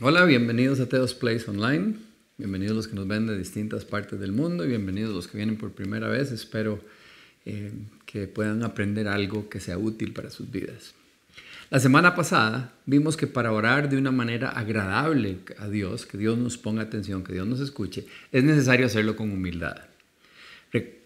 Hola, 0.00 0.24
bienvenidos 0.26 0.78
a 0.78 0.88
Teos 0.88 1.12
Place 1.12 1.50
Online. 1.50 1.96
Bienvenidos 2.36 2.76
los 2.76 2.86
que 2.86 2.94
nos 2.94 3.08
ven 3.08 3.26
de 3.26 3.36
distintas 3.36 3.84
partes 3.84 4.20
del 4.20 4.30
mundo 4.30 4.64
y 4.64 4.68
bienvenidos 4.68 5.12
los 5.12 5.26
que 5.26 5.38
vienen 5.38 5.56
por 5.56 5.72
primera 5.72 6.06
vez. 6.06 6.30
Espero 6.30 6.78
eh, 7.44 7.72
que 8.06 8.28
puedan 8.28 8.62
aprender 8.62 9.08
algo 9.08 9.48
que 9.48 9.58
sea 9.58 9.76
útil 9.76 10.12
para 10.12 10.30
sus 10.30 10.52
vidas. 10.52 10.94
La 11.70 11.80
semana 11.80 12.14
pasada 12.14 12.72
vimos 12.86 13.16
que 13.16 13.26
para 13.26 13.50
orar 13.50 13.88
de 13.88 13.98
una 13.98 14.12
manera 14.12 14.50
agradable 14.50 15.38
a 15.58 15.66
Dios, 15.66 16.06
que 16.06 16.16
Dios 16.16 16.38
nos 16.38 16.58
ponga 16.58 16.82
atención, 16.82 17.24
que 17.24 17.32
Dios 17.32 17.48
nos 17.48 17.58
escuche, 17.58 18.06
es 18.30 18.44
necesario 18.44 18.86
hacerlo 18.86 19.16
con 19.16 19.32
humildad, 19.32 19.78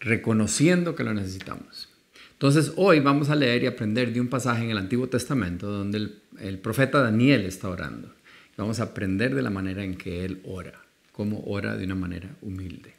reconociendo 0.01 0.95
que 0.95 1.05
lo 1.05 1.15
necesitamos. 1.15 1.89
Entonces 2.33 2.75
hoy 2.77 3.01
vamos 3.01 3.31
a 3.31 3.37
leer 3.37 3.63
y 3.63 3.69
aprender 3.69 4.13
de 4.13 4.21
un 4.21 4.29
pasaje 4.29 4.65
en 4.65 4.71
el 4.71 4.77
Antiguo 4.77 5.09
Testamento 5.09 5.71
donde 5.71 5.97
el, 5.97 6.19
el 6.41 6.59
profeta 6.59 7.01
Daniel 7.01 7.47
está 7.47 7.71
orando. 7.71 8.13
Vamos 8.57 8.81
a 8.81 8.85
aprender 8.85 9.35
de 9.35 9.43
la 9.43 9.51
manera 9.51 9.83
en 9.85 9.97
que 9.97 10.25
él 10.25 10.41
ora, 10.45 10.75
cómo 11.13 11.43
ora 11.47 11.77
de 11.77 11.85
una 11.85 11.95
manera 11.95 12.31
humilde. 12.43 12.95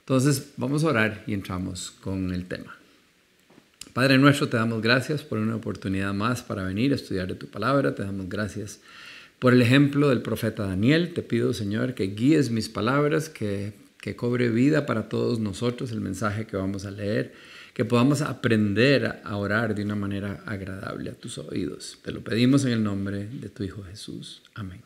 Entonces 0.00 0.52
vamos 0.56 0.84
a 0.84 0.88
orar 0.88 1.24
y 1.26 1.34
entramos 1.34 1.90
con 1.90 2.32
el 2.32 2.46
tema. 2.46 2.76
Padre 3.92 4.16
nuestro, 4.16 4.48
te 4.48 4.56
damos 4.56 4.80
gracias 4.80 5.22
por 5.22 5.38
una 5.38 5.56
oportunidad 5.56 6.14
más 6.14 6.42
para 6.42 6.64
venir 6.64 6.92
a 6.92 6.94
estudiar 6.94 7.26
de 7.26 7.34
tu 7.34 7.48
palabra. 7.48 7.94
Te 7.94 8.04
damos 8.04 8.28
gracias 8.28 8.80
por 9.38 9.52
el 9.52 9.60
ejemplo 9.60 10.08
del 10.08 10.22
profeta 10.22 10.66
Daniel. 10.66 11.12
Te 11.12 11.22
pido, 11.22 11.52
Señor, 11.52 11.94
que 11.94 12.04
guíes 12.04 12.50
mis 12.50 12.68
palabras, 12.68 13.28
que, 13.28 13.74
que 14.00 14.16
cobre 14.16 14.48
vida 14.48 14.86
para 14.86 15.08
todos 15.08 15.40
nosotros 15.40 15.90
el 15.90 16.00
mensaje 16.00 16.46
que 16.46 16.56
vamos 16.56 16.86
a 16.86 16.90
leer 16.90 17.34
que 17.78 17.84
podamos 17.84 18.22
aprender 18.22 19.20
a 19.22 19.36
orar 19.36 19.72
de 19.72 19.84
una 19.84 19.94
manera 19.94 20.42
agradable 20.46 21.10
a 21.10 21.14
tus 21.14 21.38
oídos. 21.38 21.96
Te 22.02 22.10
lo 22.10 22.22
pedimos 22.22 22.64
en 22.64 22.72
el 22.72 22.82
nombre 22.82 23.28
de 23.28 23.50
tu 23.50 23.62
Hijo 23.62 23.84
Jesús. 23.84 24.42
Amén. 24.56 24.82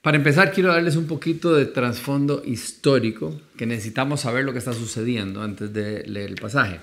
Para 0.00 0.16
empezar, 0.16 0.52
quiero 0.52 0.72
darles 0.72 0.96
un 0.96 1.06
poquito 1.06 1.54
de 1.54 1.66
trasfondo 1.66 2.42
histórico, 2.42 3.38
que 3.58 3.66
necesitamos 3.66 4.22
saber 4.22 4.46
lo 4.46 4.54
que 4.54 4.58
está 4.58 4.72
sucediendo 4.72 5.42
antes 5.42 5.74
de 5.74 6.04
leer 6.06 6.30
el 6.30 6.36
pasaje. 6.36 6.80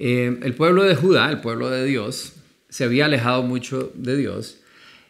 Eh, 0.00 0.40
el 0.42 0.54
pueblo 0.54 0.82
de 0.82 0.96
Judá, 0.96 1.30
el 1.30 1.40
pueblo 1.40 1.70
de 1.70 1.84
Dios, 1.84 2.32
se 2.68 2.82
había 2.82 3.04
alejado 3.04 3.44
mucho 3.44 3.92
de 3.94 4.16
Dios 4.16 4.58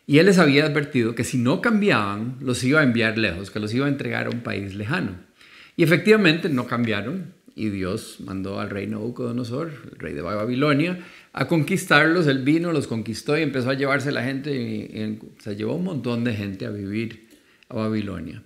y 0.06 0.18
él 0.18 0.26
les 0.26 0.36
había 0.36 0.66
advertido 0.66 1.14
que 1.14 1.24
si 1.24 1.38
no 1.38 1.62
cambiaban, 1.62 2.36
los 2.42 2.62
iba 2.64 2.80
a 2.80 2.84
enviar 2.84 3.16
lejos, 3.16 3.50
que 3.50 3.60
los 3.60 3.72
iba 3.72 3.86
a 3.86 3.88
entregar 3.88 4.26
a 4.26 4.30
un 4.30 4.40
país 4.42 4.74
lejano. 4.74 5.32
Y 5.76 5.82
efectivamente 5.82 6.48
no 6.48 6.66
cambiaron 6.66 7.32
y 7.56 7.68
Dios 7.68 8.16
mandó 8.20 8.60
al 8.60 8.70
rey 8.70 8.86
Nabucodonosor, 8.86 9.70
el 9.92 9.98
rey 9.98 10.12
de 10.12 10.22
Babilonia, 10.22 11.04
a 11.32 11.46
conquistarlos. 11.46 12.26
Él 12.26 12.42
vino, 12.42 12.72
los 12.72 12.86
conquistó 12.86 13.38
y 13.38 13.42
empezó 13.42 13.70
a 13.70 13.74
llevarse 13.74 14.10
la 14.10 14.24
gente 14.24 14.54
y, 14.54 15.18
se 15.38 15.54
llevó 15.54 15.74
un 15.74 15.84
montón 15.84 16.24
de 16.24 16.34
gente 16.34 16.66
a 16.66 16.70
vivir 16.70 17.28
a 17.68 17.74
Babilonia. 17.74 18.42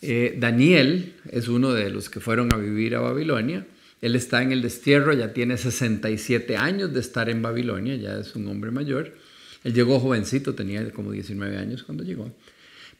Eh, 0.00 0.36
Daniel 0.38 1.14
es 1.30 1.48
uno 1.48 1.72
de 1.72 1.90
los 1.90 2.10
que 2.10 2.20
fueron 2.20 2.52
a 2.52 2.56
vivir 2.56 2.94
a 2.94 3.00
Babilonia. 3.00 3.66
Él 4.00 4.16
está 4.16 4.42
en 4.42 4.50
el 4.50 4.62
destierro, 4.62 5.12
ya 5.12 5.32
tiene 5.32 5.56
67 5.56 6.56
años 6.56 6.92
de 6.92 7.00
estar 7.00 7.28
en 7.28 7.40
Babilonia, 7.40 7.94
ya 7.96 8.18
es 8.18 8.34
un 8.34 8.48
hombre 8.48 8.72
mayor. 8.72 9.14
Él 9.62 9.74
llegó 9.74 10.00
jovencito, 10.00 10.54
tenía 10.54 10.90
como 10.90 11.12
19 11.12 11.56
años 11.56 11.84
cuando 11.84 12.02
llegó. 12.02 12.32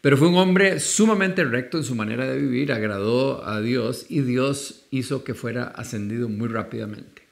Pero 0.02 0.16
fue 0.16 0.28
un 0.28 0.34
hombre 0.34 0.80
sumamente 0.80 1.44
recto 1.44 1.78
en 1.78 1.84
su 1.84 1.94
manera 1.94 2.26
de 2.26 2.36
vivir, 2.36 2.72
agradó 2.72 3.46
a 3.46 3.60
Dios 3.60 4.06
y 4.08 4.20
Dios 4.22 4.84
hizo 4.90 5.22
que 5.22 5.32
fuera 5.32 5.62
ascendido 5.62 6.28
muy 6.28 6.48
rápidamente. 6.48 7.22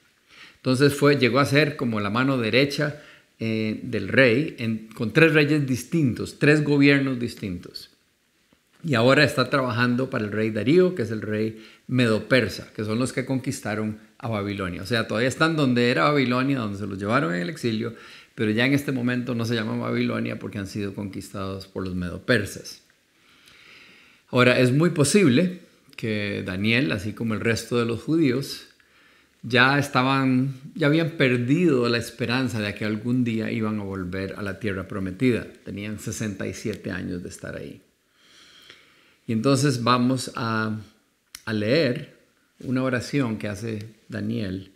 Entonces 0.55 0.95
fue, 0.95 1.17
llegó 1.17 1.41
a 1.41 1.47
ser 1.47 1.75
como 1.75 1.99
la 1.99 2.11
mano 2.11 2.39
derecha 2.39 3.03
eh, 3.41 3.81
del 3.83 4.07
rey, 4.07 4.87
con 4.95 5.13
tres 5.13 5.35
reyes 5.35 5.67
distintos, 5.67 6.39
tres 6.39 6.63
gobiernos 6.63 7.19
distintos. 7.19 7.91
Y 8.85 8.95
ahora 8.95 9.25
está 9.25 9.51
trabajando 9.51 10.09
para 10.09 10.25
el 10.25 10.31
rey 10.31 10.51
Darío, 10.51 10.95
que 10.95 11.03
es 11.03 11.11
el 11.11 11.23
rey 11.23 11.67
medo-persa, 11.89 12.73
que 12.75 12.85
son 12.85 13.01
los 13.01 13.13
que 13.13 13.27
conquistaron 13.27 13.99
a 14.17 14.29
Babilonia. 14.29 14.83
O 14.83 14.87
sea, 14.87 15.09
todavía 15.09 15.29
están 15.29 15.57
donde 15.57 15.91
era 15.91 16.05
Babilonia, 16.05 16.61
donde 16.61 16.79
se 16.79 16.87
los 16.87 16.99
llevaron 16.99 17.35
en 17.35 17.43
el 17.43 17.51
exilio, 17.51 17.95
pero 18.41 18.53
ya 18.53 18.65
en 18.65 18.73
este 18.73 18.91
momento 18.91 19.35
no 19.35 19.45
se 19.45 19.55
llama 19.55 19.77
Babilonia 19.77 20.39
porque 20.39 20.57
han 20.57 20.67
sido 20.67 20.95
conquistados 20.95 21.67
por 21.67 21.85
los 21.85 21.95
medo-persas. 21.95 22.81
Ahora, 24.31 24.59
es 24.59 24.73
muy 24.73 24.89
posible 24.89 25.61
que 25.95 26.43
Daniel, 26.43 26.91
así 26.93 27.13
como 27.13 27.35
el 27.35 27.41
resto 27.41 27.79
de 27.79 27.85
los 27.85 28.01
judíos, 28.01 28.69
ya 29.43 29.79
estaban, 29.79 30.55
ya 30.75 30.87
habían 30.87 31.11
perdido 31.19 31.87
la 31.91 31.99
esperanza 31.99 32.63
de 32.63 32.75
que 32.75 32.87
algún 32.87 33.25
día 33.25 33.51
iban 33.51 33.79
a 33.79 33.83
volver 33.83 34.37
a 34.39 34.43
la 34.43 34.59
tierra 34.59 34.89
prometida. 34.89 35.47
Tenían 35.63 35.99
67 35.99 36.91
años 36.91 37.23
de 37.23 37.29
estar 37.29 37.59
ahí. 37.59 37.83
Y 39.27 39.35
entonces 39.35 39.85
vamos 39.85 40.33
a, 40.35 40.79
a 41.45 41.53
leer 41.53 42.17
una 42.61 42.85
oración 42.85 43.37
que 43.37 43.49
hace 43.49 43.97
Daniel 44.09 44.73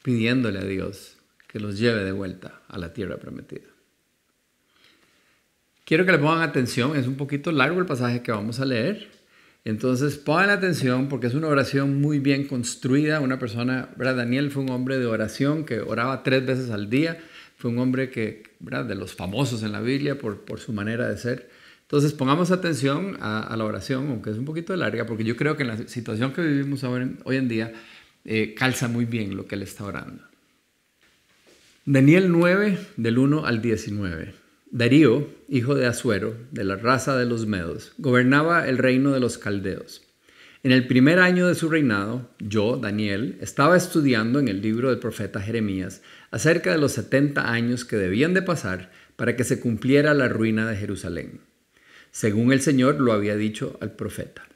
pidiéndole 0.00 0.60
a 0.60 0.64
Dios 0.64 1.16
que 1.50 1.58
los 1.58 1.80
lleve 1.80 2.04
de 2.04 2.12
vuelta 2.12 2.62
a 2.68 2.78
la 2.78 2.92
tierra 2.92 3.16
prometida. 3.16 3.66
Quiero 5.84 6.06
que 6.06 6.12
le 6.12 6.18
pongan 6.18 6.42
atención, 6.42 6.96
es 6.96 7.08
un 7.08 7.16
poquito 7.16 7.50
largo 7.50 7.80
el 7.80 7.86
pasaje 7.86 8.22
que 8.22 8.30
vamos 8.30 8.60
a 8.60 8.64
leer. 8.64 9.08
Entonces 9.64 10.16
pongan 10.16 10.50
atención 10.50 11.08
porque 11.08 11.26
es 11.26 11.34
una 11.34 11.48
oración 11.48 12.00
muy 12.00 12.20
bien 12.20 12.46
construida. 12.46 13.18
Una 13.18 13.40
persona, 13.40 13.88
¿verdad? 13.96 14.14
Daniel 14.14 14.52
fue 14.52 14.62
un 14.62 14.70
hombre 14.70 15.00
de 15.00 15.06
oración 15.06 15.64
que 15.64 15.80
oraba 15.80 16.22
tres 16.22 16.46
veces 16.46 16.70
al 16.70 16.88
día. 16.88 17.18
Fue 17.56 17.72
un 17.72 17.78
hombre 17.80 18.10
que, 18.10 18.44
¿verdad? 18.60 18.84
de 18.84 18.94
los 18.94 19.12
famosos 19.12 19.64
en 19.64 19.72
la 19.72 19.80
Biblia 19.80 20.16
por, 20.16 20.60
su 20.60 20.72
manera 20.72 21.08
de 21.08 21.18
ser. 21.18 21.50
Entonces 21.82 22.12
pongamos 22.12 22.52
atención 22.52 23.16
a, 23.20 23.52
la 23.56 23.64
oración, 23.64 24.08
aunque 24.08 24.30
es 24.30 24.38
un 24.38 24.44
poquito 24.44 24.76
larga, 24.76 25.04
porque 25.04 25.24
yo 25.24 25.36
creo 25.36 25.56
que 25.56 25.64
en 25.64 25.68
la 25.68 25.88
situación 25.88 26.32
que 26.32 26.42
vivimos 26.42 26.84
hoy 26.84 27.36
en 27.36 27.48
día 27.48 27.72
eh, 28.24 28.54
calza 28.56 28.86
muy 28.86 29.06
bien 29.06 29.36
lo 29.36 29.48
que 29.48 29.56
él 29.56 29.62
está 29.62 29.84
orando. 29.84 30.29
Daniel 31.86 32.30
9, 32.30 32.78
del 32.98 33.16
1 33.16 33.46
al 33.46 33.62
19. 33.62 34.34
Darío, 34.70 35.30
hijo 35.48 35.74
de 35.74 35.86
Asuero, 35.86 36.36
de 36.50 36.62
la 36.62 36.76
raza 36.76 37.16
de 37.16 37.24
los 37.24 37.46
Medos, 37.46 37.94
gobernaba 37.96 38.68
el 38.68 38.76
reino 38.76 39.12
de 39.12 39.20
los 39.20 39.38
caldeos. 39.38 40.02
En 40.62 40.72
el 40.72 40.86
primer 40.86 41.20
año 41.20 41.48
de 41.48 41.54
su 41.54 41.70
reinado, 41.70 42.28
yo, 42.38 42.76
Daniel, 42.76 43.38
estaba 43.40 43.78
estudiando 43.78 44.38
en 44.38 44.48
el 44.48 44.60
libro 44.60 44.90
del 44.90 44.98
profeta 44.98 45.40
Jeremías 45.40 46.02
acerca 46.30 46.70
de 46.70 46.76
los 46.76 46.92
70 46.92 47.50
años 47.50 47.86
que 47.86 47.96
debían 47.96 48.34
de 48.34 48.42
pasar 48.42 48.92
para 49.16 49.34
que 49.34 49.44
se 49.44 49.58
cumpliera 49.58 50.12
la 50.12 50.28
ruina 50.28 50.68
de 50.68 50.76
Jerusalén, 50.76 51.40
según 52.10 52.52
el 52.52 52.60
Señor 52.60 53.00
lo 53.00 53.14
había 53.14 53.36
dicho 53.36 53.78
al 53.80 53.92
profeta. 53.92 54.46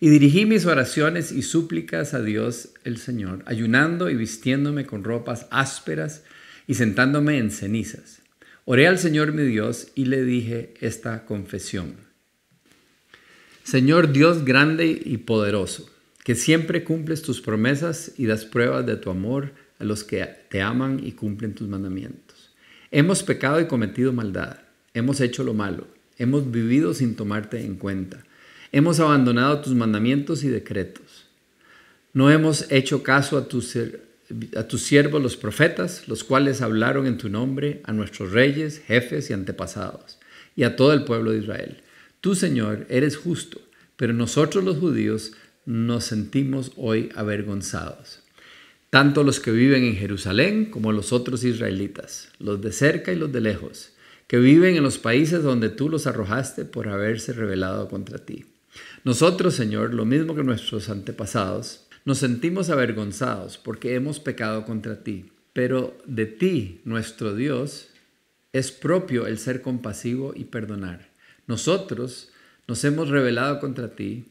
Y 0.00 0.08
dirigí 0.08 0.46
mis 0.46 0.64
oraciones 0.64 1.32
y 1.32 1.42
súplicas 1.42 2.14
a 2.14 2.22
Dios 2.22 2.70
el 2.84 2.96
Señor, 2.96 3.42
ayunando 3.44 4.08
y 4.08 4.14
vistiéndome 4.14 4.86
con 4.86 5.04
ropas 5.04 5.48
ásperas, 5.50 6.24
y 6.66 6.74
sentándome 6.74 7.38
en 7.38 7.50
cenizas. 7.50 8.22
Oré 8.64 8.88
al 8.88 8.98
Señor 8.98 9.32
mi 9.32 9.44
Dios 9.44 9.88
y 9.94 10.06
le 10.06 10.24
dije 10.24 10.74
esta 10.80 11.24
confesión. 11.24 11.94
Señor 13.62 14.12
Dios 14.12 14.44
grande 14.44 14.86
y 15.04 15.18
poderoso, 15.18 15.90
que 16.24 16.34
siempre 16.34 16.84
cumples 16.84 17.22
tus 17.22 17.40
promesas 17.40 18.12
y 18.16 18.26
das 18.26 18.44
pruebas 18.44 18.86
de 18.86 18.96
tu 18.96 19.10
amor 19.10 19.52
a 19.78 19.84
los 19.84 20.04
que 20.04 20.24
te 20.48 20.62
aman 20.62 21.00
y 21.04 21.12
cumplen 21.12 21.54
tus 21.54 21.68
mandamientos. 21.68 22.54
Hemos 22.90 23.22
pecado 23.22 23.60
y 23.60 23.66
cometido 23.66 24.12
maldad, 24.12 24.58
hemos 24.94 25.20
hecho 25.20 25.44
lo 25.44 25.54
malo, 25.54 25.86
hemos 26.18 26.50
vivido 26.50 26.94
sin 26.94 27.16
tomarte 27.16 27.64
en 27.64 27.76
cuenta, 27.76 28.24
hemos 28.72 29.00
abandonado 29.00 29.60
tus 29.60 29.74
mandamientos 29.74 30.44
y 30.44 30.48
decretos. 30.48 31.26
No 32.12 32.30
hemos 32.30 32.70
hecho 32.70 33.02
caso 33.02 33.36
a 33.36 33.48
tus 33.48 33.76
a 34.56 34.64
tus 34.64 34.82
siervos 34.82 35.22
los 35.22 35.36
profetas, 35.36 36.08
los 36.08 36.24
cuales 36.24 36.60
hablaron 36.60 37.06
en 37.06 37.18
tu 37.18 37.28
nombre 37.28 37.80
a 37.84 37.92
nuestros 37.92 38.32
reyes, 38.32 38.82
jefes 38.86 39.30
y 39.30 39.32
antepasados, 39.32 40.18
y 40.54 40.64
a 40.64 40.76
todo 40.76 40.92
el 40.92 41.04
pueblo 41.04 41.30
de 41.30 41.38
Israel. 41.38 41.82
Tú, 42.20 42.34
Señor, 42.34 42.86
eres 42.88 43.16
justo, 43.16 43.60
pero 43.96 44.12
nosotros 44.12 44.64
los 44.64 44.78
judíos 44.78 45.32
nos 45.64 46.04
sentimos 46.04 46.72
hoy 46.76 47.10
avergonzados, 47.14 48.20
tanto 48.90 49.24
los 49.24 49.40
que 49.40 49.50
viven 49.50 49.84
en 49.84 49.96
Jerusalén 49.96 50.66
como 50.66 50.92
los 50.92 51.12
otros 51.12 51.44
israelitas, 51.44 52.28
los 52.38 52.60
de 52.60 52.72
cerca 52.72 53.12
y 53.12 53.16
los 53.16 53.32
de 53.32 53.40
lejos, 53.40 53.90
que 54.26 54.38
viven 54.38 54.76
en 54.76 54.82
los 54.82 54.98
países 54.98 55.42
donde 55.42 55.68
tú 55.68 55.88
los 55.88 56.06
arrojaste 56.06 56.64
por 56.64 56.88
haberse 56.88 57.32
rebelado 57.32 57.88
contra 57.88 58.18
ti. 58.18 58.46
Nosotros, 59.04 59.54
Señor, 59.54 59.94
lo 59.94 60.04
mismo 60.04 60.34
que 60.34 60.42
nuestros 60.42 60.88
antepasados, 60.88 61.85
nos 62.06 62.18
sentimos 62.18 62.70
avergonzados 62.70 63.58
porque 63.58 63.94
hemos 63.94 64.20
pecado 64.20 64.64
contra 64.64 65.02
ti, 65.02 65.26
pero 65.52 65.98
de 66.06 66.26
ti, 66.26 66.80
nuestro 66.84 67.34
Dios, 67.34 67.88
es 68.52 68.70
propio 68.70 69.26
el 69.26 69.38
ser 69.38 69.60
compasivo 69.60 70.32
y 70.34 70.44
perdonar. 70.44 71.08
Nosotros 71.48 72.30
nos 72.68 72.84
hemos 72.84 73.08
rebelado 73.08 73.58
contra 73.58 73.96
ti 73.96 74.24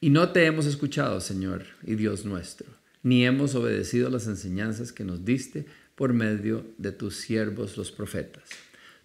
y 0.00 0.10
no 0.10 0.30
te 0.30 0.46
hemos 0.46 0.66
escuchado, 0.66 1.20
Señor 1.20 1.64
y 1.86 1.94
Dios 1.94 2.24
nuestro, 2.24 2.66
ni 3.04 3.24
hemos 3.24 3.54
obedecido 3.54 4.10
las 4.10 4.26
enseñanzas 4.26 4.92
que 4.92 5.04
nos 5.04 5.24
diste 5.24 5.64
por 5.94 6.12
medio 6.12 6.66
de 6.76 6.90
tus 6.90 7.16
siervos 7.16 7.76
los 7.76 7.92
profetas. 7.92 8.42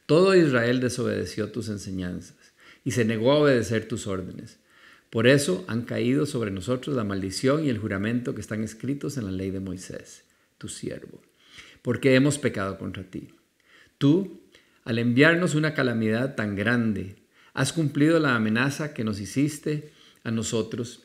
Todo 0.08 0.36
Israel 0.36 0.80
desobedeció 0.80 1.52
tus 1.52 1.70
enseñanzas 1.70 2.36
y 2.84 2.92
se 2.92 3.06
negó 3.06 3.32
a 3.32 3.40
obedecer 3.40 3.88
tus 3.88 4.08
órdenes. 4.08 4.58
Por 5.10 5.28
eso 5.28 5.64
han 5.68 5.84
caído 5.84 6.26
sobre 6.26 6.52
nosotros 6.52 6.96
la 6.96 7.04
maldición 7.04 7.64
y 7.64 7.70
el 7.70 7.78
juramento 7.78 8.36
que 8.36 8.42
están 8.42 8.64
escritos 8.64 9.18
en 9.18 9.26
la 9.26 9.32
ley 9.32 9.52
de 9.52 9.60
Moisés, 9.60 10.26
tu 10.58 10.68
siervo, 10.68 11.22
porque 11.82 12.16
hemos 12.16 12.38
pecado 12.38 12.78
contra 12.78 13.04
ti. 13.04 13.30
Tú, 13.98 14.42
al 14.84 15.00
enviarnos 15.00 15.56
una 15.56 15.74
calamidad 15.74 16.36
tan 16.36 16.56
grande, 16.56 17.16
has 17.54 17.74
cumplido 17.74 18.20
la 18.20 18.36
amenaza 18.36 18.94
que 18.94 19.04
nos 19.04 19.20
hiciste 19.20 19.92
a 20.24 20.32
nosotros 20.32 21.04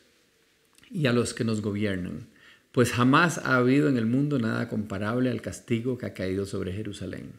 y 0.91 1.07
a 1.07 1.13
los 1.13 1.33
que 1.33 1.45
nos 1.45 1.63
gobiernan, 1.63 2.27
pues 2.73 2.93
jamás 2.93 3.39
ha 3.39 3.57
habido 3.57 3.89
en 3.89 3.97
el 3.97 4.07
mundo 4.07 4.39
nada 4.39 4.69
comparable 4.69 5.31
al 5.31 5.43
castigo 5.43 5.97
que 5.97 6.07
ha 6.07 6.15
caído 6.15 6.45
sobre 6.45 6.73
Jerusalén. 6.73 7.33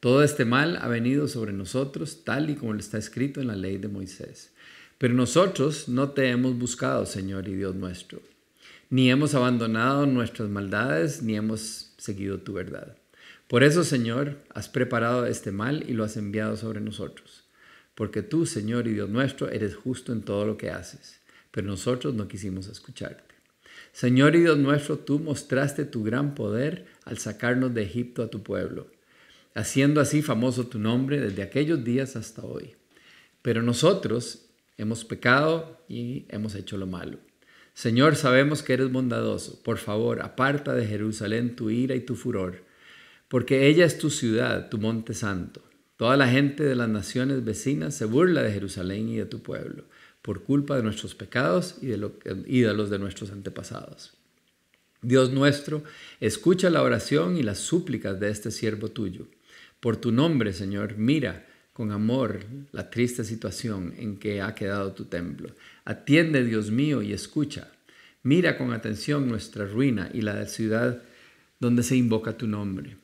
Todo 0.00 0.22
este 0.22 0.44
mal 0.44 0.78
ha 0.80 0.88
venido 0.88 1.28
sobre 1.28 1.52
nosotros, 1.52 2.24
tal 2.24 2.50
y 2.50 2.54
como 2.56 2.72
lo 2.72 2.80
está 2.80 2.98
escrito 2.98 3.40
en 3.40 3.48
la 3.48 3.56
ley 3.56 3.78
de 3.78 3.88
Moisés. 3.88 4.52
Pero 5.00 5.14
nosotros 5.14 5.88
no 5.88 6.10
te 6.10 6.28
hemos 6.28 6.58
buscado, 6.58 7.06
Señor 7.06 7.48
y 7.48 7.56
Dios 7.56 7.74
nuestro, 7.74 8.20
ni 8.90 9.10
hemos 9.10 9.34
abandonado 9.34 10.04
nuestras 10.04 10.50
maldades, 10.50 11.22
ni 11.22 11.36
hemos 11.36 11.94
seguido 11.96 12.40
tu 12.40 12.52
verdad. 12.52 12.98
Por 13.48 13.64
eso, 13.64 13.82
Señor, 13.82 14.36
has 14.52 14.68
preparado 14.68 15.24
este 15.24 15.52
mal 15.52 15.88
y 15.88 15.94
lo 15.94 16.04
has 16.04 16.18
enviado 16.18 16.54
sobre 16.58 16.82
nosotros. 16.82 17.44
Porque 17.94 18.20
tú, 18.20 18.44
Señor 18.44 18.88
y 18.88 18.92
Dios 18.92 19.08
nuestro, 19.08 19.48
eres 19.48 19.74
justo 19.74 20.12
en 20.12 20.20
todo 20.20 20.44
lo 20.44 20.58
que 20.58 20.68
haces, 20.68 21.22
pero 21.50 21.66
nosotros 21.66 22.12
no 22.12 22.28
quisimos 22.28 22.68
escucharte. 22.68 23.34
Señor 23.92 24.36
y 24.36 24.40
Dios 24.40 24.58
nuestro, 24.58 24.98
tú 24.98 25.18
mostraste 25.18 25.86
tu 25.86 26.04
gran 26.04 26.34
poder 26.34 26.84
al 27.06 27.16
sacarnos 27.16 27.72
de 27.72 27.84
Egipto 27.84 28.22
a 28.22 28.28
tu 28.28 28.42
pueblo, 28.42 28.88
haciendo 29.54 30.02
así 30.02 30.20
famoso 30.20 30.66
tu 30.66 30.78
nombre 30.78 31.18
desde 31.18 31.42
aquellos 31.42 31.82
días 31.82 32.16
hasta 32.16 32.42
hoy. 32.42 32.74
Pero 33.40 33.62
nosotros 33.62 34.49
hemos 34.80 35.04
pecado 35.04 35.80
y 35.88 36.26
hemos 36.28 36.54
hecho 36.54 36.76
lo 36.76 36.86
malo. 36.86 37.18
Señor, 37.74 38.16
sabemos 38.16 38.62
que 38.62 38.72
eres 38.72 38.90
bondadoso. 38.90 39.62
Por 39.62 39.78
favor, 39.78 40.22
aparta 40.22 40.74
de 40.74 40.86
Jerusalén 40.86 41.56
tu 41.56 41.70
ira 41.70 41.94
y 41.94 42.00
tu 42.00 42.14
furor 42.16 42.70
porque 43.30 43.68
ella 43.68 43.86
es 43.86 43.96
tu 43.96 44.10
ciudad, 44.10 44.68
tu 44.70 44.78
monte 44.78 45.14
santo. 45.14 45.62
Toda 45.96 46.16
la 46.16 46.26
gente 46.26 46.64
de 46.64 46.74
las 46.74 46.88
naciones 46.88 47.44
vecinas 47.44 47.94
se 47.94 48.04
burla 48.04 48.42
de 48.42 48.52
Jerusalén 48.52 49.08
y 49.08 49.18
de 49.18 49.24
tu 49.24 49.40
pueblo, 49.40 49.84
por 50.20 50.42
culpa 50.42 50.76
de 50.76 50.82
nuestros 50.82 51.14
pecados 51.14 51.76
y 51.80 51.86
de, 51.86 51.96
los 52.74 52.90
de 52.90 52.98
nuestros 52.98 53.30
antepasados. 53.30 54.14
Dios 55.00 55.30
nuestro, 55.30 55.84
escucha 56.18 56.70
la 56.70 56.82
oración 56.82 57.36
y 57.36 57.44
las 57.44 57.58
súplicas 57.58 58.18
de 58.18 58.30
este 58.30 58.50
siervo 58.50 58.88
tuyo. 58.88 59.28
Por 59.78 59.96
tu 59.96 60.10
nombre, 60.10 60.52
Señor, 60.52 60.96
mira 60.96 61.46
con 61.80 61.92
amor 61.92 62.40
la 62.72 62.90
triste 62.90 63.24
situación 63.24 63.94
en 63.96 64.18
que 64.18 64.42
ha 64.42 64.54
quedado 64.54 64.92
tu 64.92 65.06
templo. 65.06 65.54
Atiende, 65.86 66.44
Dios 66.44 66.70
mío, 66.70 67.00
y 67.00 67.14
escucha. 67.14 67.72
Mira 68.22 68.58
con 68.58 68.74
atención 68.74 69.26
nuestra 69.26 69.64
ruina 69.64 70.10
y 70.12 70.20
la 70.20 70.44
ciudad 70.44 71.02
donde 71.58 71.82
se 71.82 71.96
invoca 71.96 72.36
tu 72.36 72.46
nombre. 72.46 72.98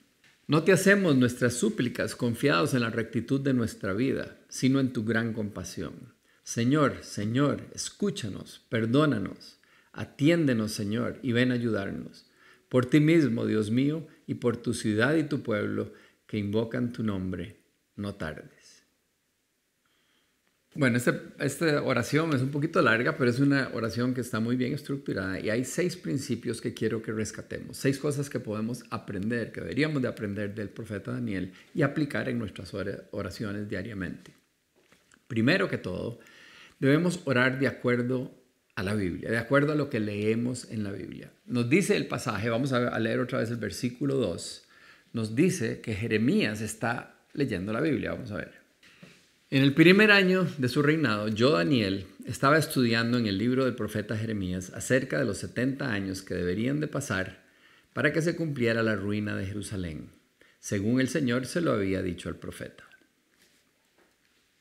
No 0.46 0.62
te 0.62 0.72
hacemos 0.72 1.16
nuestras 1.16 1.54
súplicas 1.54 2.14
confiados 2.14 2.74
en 2.74 2.80
la 2.80 2.90
rectitud 2.90 3.40
de 3.40 3.54
nuestra 3.54 3.94
vida, 3.94 4.36
sino 4.50 4.78
en 4.78 4.92
tu 4.92 5.06
gran 5.06 5.32
compasión. 5.32 6.12
Señor, 6.42 6.98
Señor, 7.00 7.62
escúchanos, 7.72 8.66
perdónanos, 8.68 9.58
atiéndenos, 9.94 10.72
Señor, 10.72 11.18
y 11.22 11.32
ven 11.32 11.50
a 11.50 11.54
ayudarnos. 11.54 12.26
Por 12.68 12.84
ti 12.84 13.00
mismo, 13.00 13.46
Dios 13.46 13.70
mío, 13.70 14.06
y 14.26 14.34
por 14.34 14.58
tu 14.58 14.74
ciudad 14.74 15.16
y 15.16 15.24
tu 15.24 15.42
pueblo 15.42 15.94
que 16.26 16.36
invocan 16.36 16.92
tu 16.92 17.02
nombre, 17.02 17.56
no 17.96 18.16
tardes. 18.16 18.55
Bueno, 20.78 20.98
este, 20.98 21.18
esta 21.38 21.82
oración 21.82 22.34
es 22.34 22.42
un 22.42 22.50
poquito 22.50 22.82
larga, 22.82 23.16
pero 23.16 23.30
es 23.30 23.40
una 23.40 23.70
oración 23.72 24.12
que 24.12 24.20
está 24.20 24.40
muy 24.40 24.56
bien 24.56 24.74
estructurada 24.74 25.40
y 25.40 25.48
hay 25.48 25.64
seis 25.64 25.96
principios 25.96 26.60
que 26.60 26.74
quiero 26.74 27.00
que 27.00 27.12
rescatemos, 27.12 27.78
seis 27.78 27.98
cosas 27.98 28.28
que 28.28 28.40
podemos 28.40 28.84
aprender, 28.90 29.52
que 29.52 29.62
deberíamos 29.62 30.02
de 30.02 30.08
aprender 30.08 30.54
del 30.54 30.68
profeta 30.68 31.12
Daniel 31.12 31.50
y 31.74 31.80
aplicar 31.80 32.28
en 32.28 32.38
nuestras 32.38 32.74
oraciones 33.10 33.70
diariamente. 33.70 34.34
Primero 35.26 35.66
que 35.66 35.78
todo, 35.78 36.18
debemos 36.78 37.22
orar 37.24 37.58
de 37.58 37.68
acuerdo 37.68 38.34
a 38.74 38.82
la 38.82 38.94
Biblia, 38.94 39.30
de 39.30 39.38
acuerdo 39.38 39.72
a 39.72 39.76
lo 39.76 39.88
que 39.88 39.98
leemos 39.98 40.70
en 40.70 40.84
la 40.84 40.92
Biblia. 40.92 41.32
Nos 41.46 41.70
dice 41.70 41.96
el 41.96 42.06
pasaje, 42.06 42.50
vamos 42.50 42.74
a 42.74 42.98
leer 42.98 43.20
otra 43.20 43.38
vez 43.38 43.50
el 43.50 43.56
versículo 43.56 44.16
2, 44.16 44.68
nos 45.14 45.34
dice 45.34 45.80
que 45.80 45.94
Jeremías 45.94 46.60
está 46.60 47.14
leyendo 47.32 47.72
la 47.72 47.80
Biblia, 47.80 48.12
vamos 48.12 48.30
a 48.30 48.36
ver. 48.36 48.65
En 49.48 49.62
el 49.62 49.74
primer 49.74 50.10
año 50.10 50.44
de 50.58 50.68
su 50.68 50.82
reinado, 50.82 51.28
yo, 51.28 51.52
Daniel, 51.52 52.06
estaba 52.24 52.58
estudiando 52.58 53.16
en 53.16 53.26
el 53.26 53.38
libro 53.38 53.64
del 53.64 53.76
profeta 53.76 54.16
Jeremías 54.16 54.72
acerca 54.74 55.20
de 55.20 55.24
los 55.24 55.38
70 55.38 55.88
años 55.92 56.22
que 56.22 56.34
deberían 56.34 56.80
de 56.80 56.88
pasar 56.88 57.44
para 57.92 58.12
que 58.12 58.22
se 58.22 58.34
cumpliera 58.34 58.82
la 58.82 58.96
ruina 58.96 59.36
de 59.36 59.46
Jerusalén, 59.46 60.10
según 60.58 61.00
el 61.00 61.06
Señor 61.06 61.46
se 61.46 61.60
lo 61.60 61.70
había 61.70 62.02
dicho 62.02 62.28
al 62.28 62.34
profeta. 62.34 62.82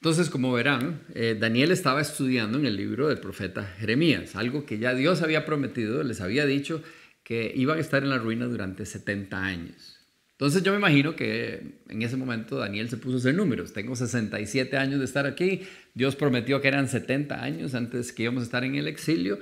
Entonces, 0.01 0.29
como 0.29 0.53
verán, 0.53 1.01
eh, 1.15 1.35
Daniel 1.39 1.71
estaba 1.71 1.99
estudiando 1.99 2.59
en 2.59 2.67
el 2.67 2.75
libro 2.75 3.07
del 3.07 3.19
profeta 3.19 3.65
Jeremías, 3.65 4.35
algo 4.35 4.67
que 4.67 4.77
ya 4.77 4.93
Dios 4.93 5.23
había 5.23 5.45
prometido, 5.45 6.03
les 6.03 6.21
había 6.21 6.45
dicho 6.45 6.83
que 7.23 7.51
iban 7.55 7.79
a 7.79 7.81
estar 7.81 8.03
en 8.03 8.11
la 8.11 8.19
ruina 8.19 8.45
durante 8.45 8.85
70 8.85 9.43
años. 9.43 10.04
Entonces 10.35 10.63
yo 10.63 10.73
me 10.73 10.79
imagino 10.79 11.15
que 11.15 11.79
en 11.87 12.01
ese 12.01 12.17
momento 12.17 12.57
Daniel 12.57 12.89
se 12.89 12.97
puso 12.97 13.15
a 13.15 13.19
hacer 13.19 13.35
números. 13.35 13.71
Tengo 13.71 13.95
67 13.95 14.75
años 14.75 14.99
de 14.99 15.05
estar 15.05 15.25
aquí. 15.25 15.61
Dios 15.93 16.17
prometió 16.17 16.59
que 16.59 16.67
eran 16.67 16.89
70 16.89 17.41
años 17.41 17.73
antes 17.73 18.11
que 18.11 18.23
íbamos 18.23 18.41
a 18.41 18.45
estar 18.45 18.65
en 18.65 18.75
el 18.75 18.89
exilio. 18.89 19.39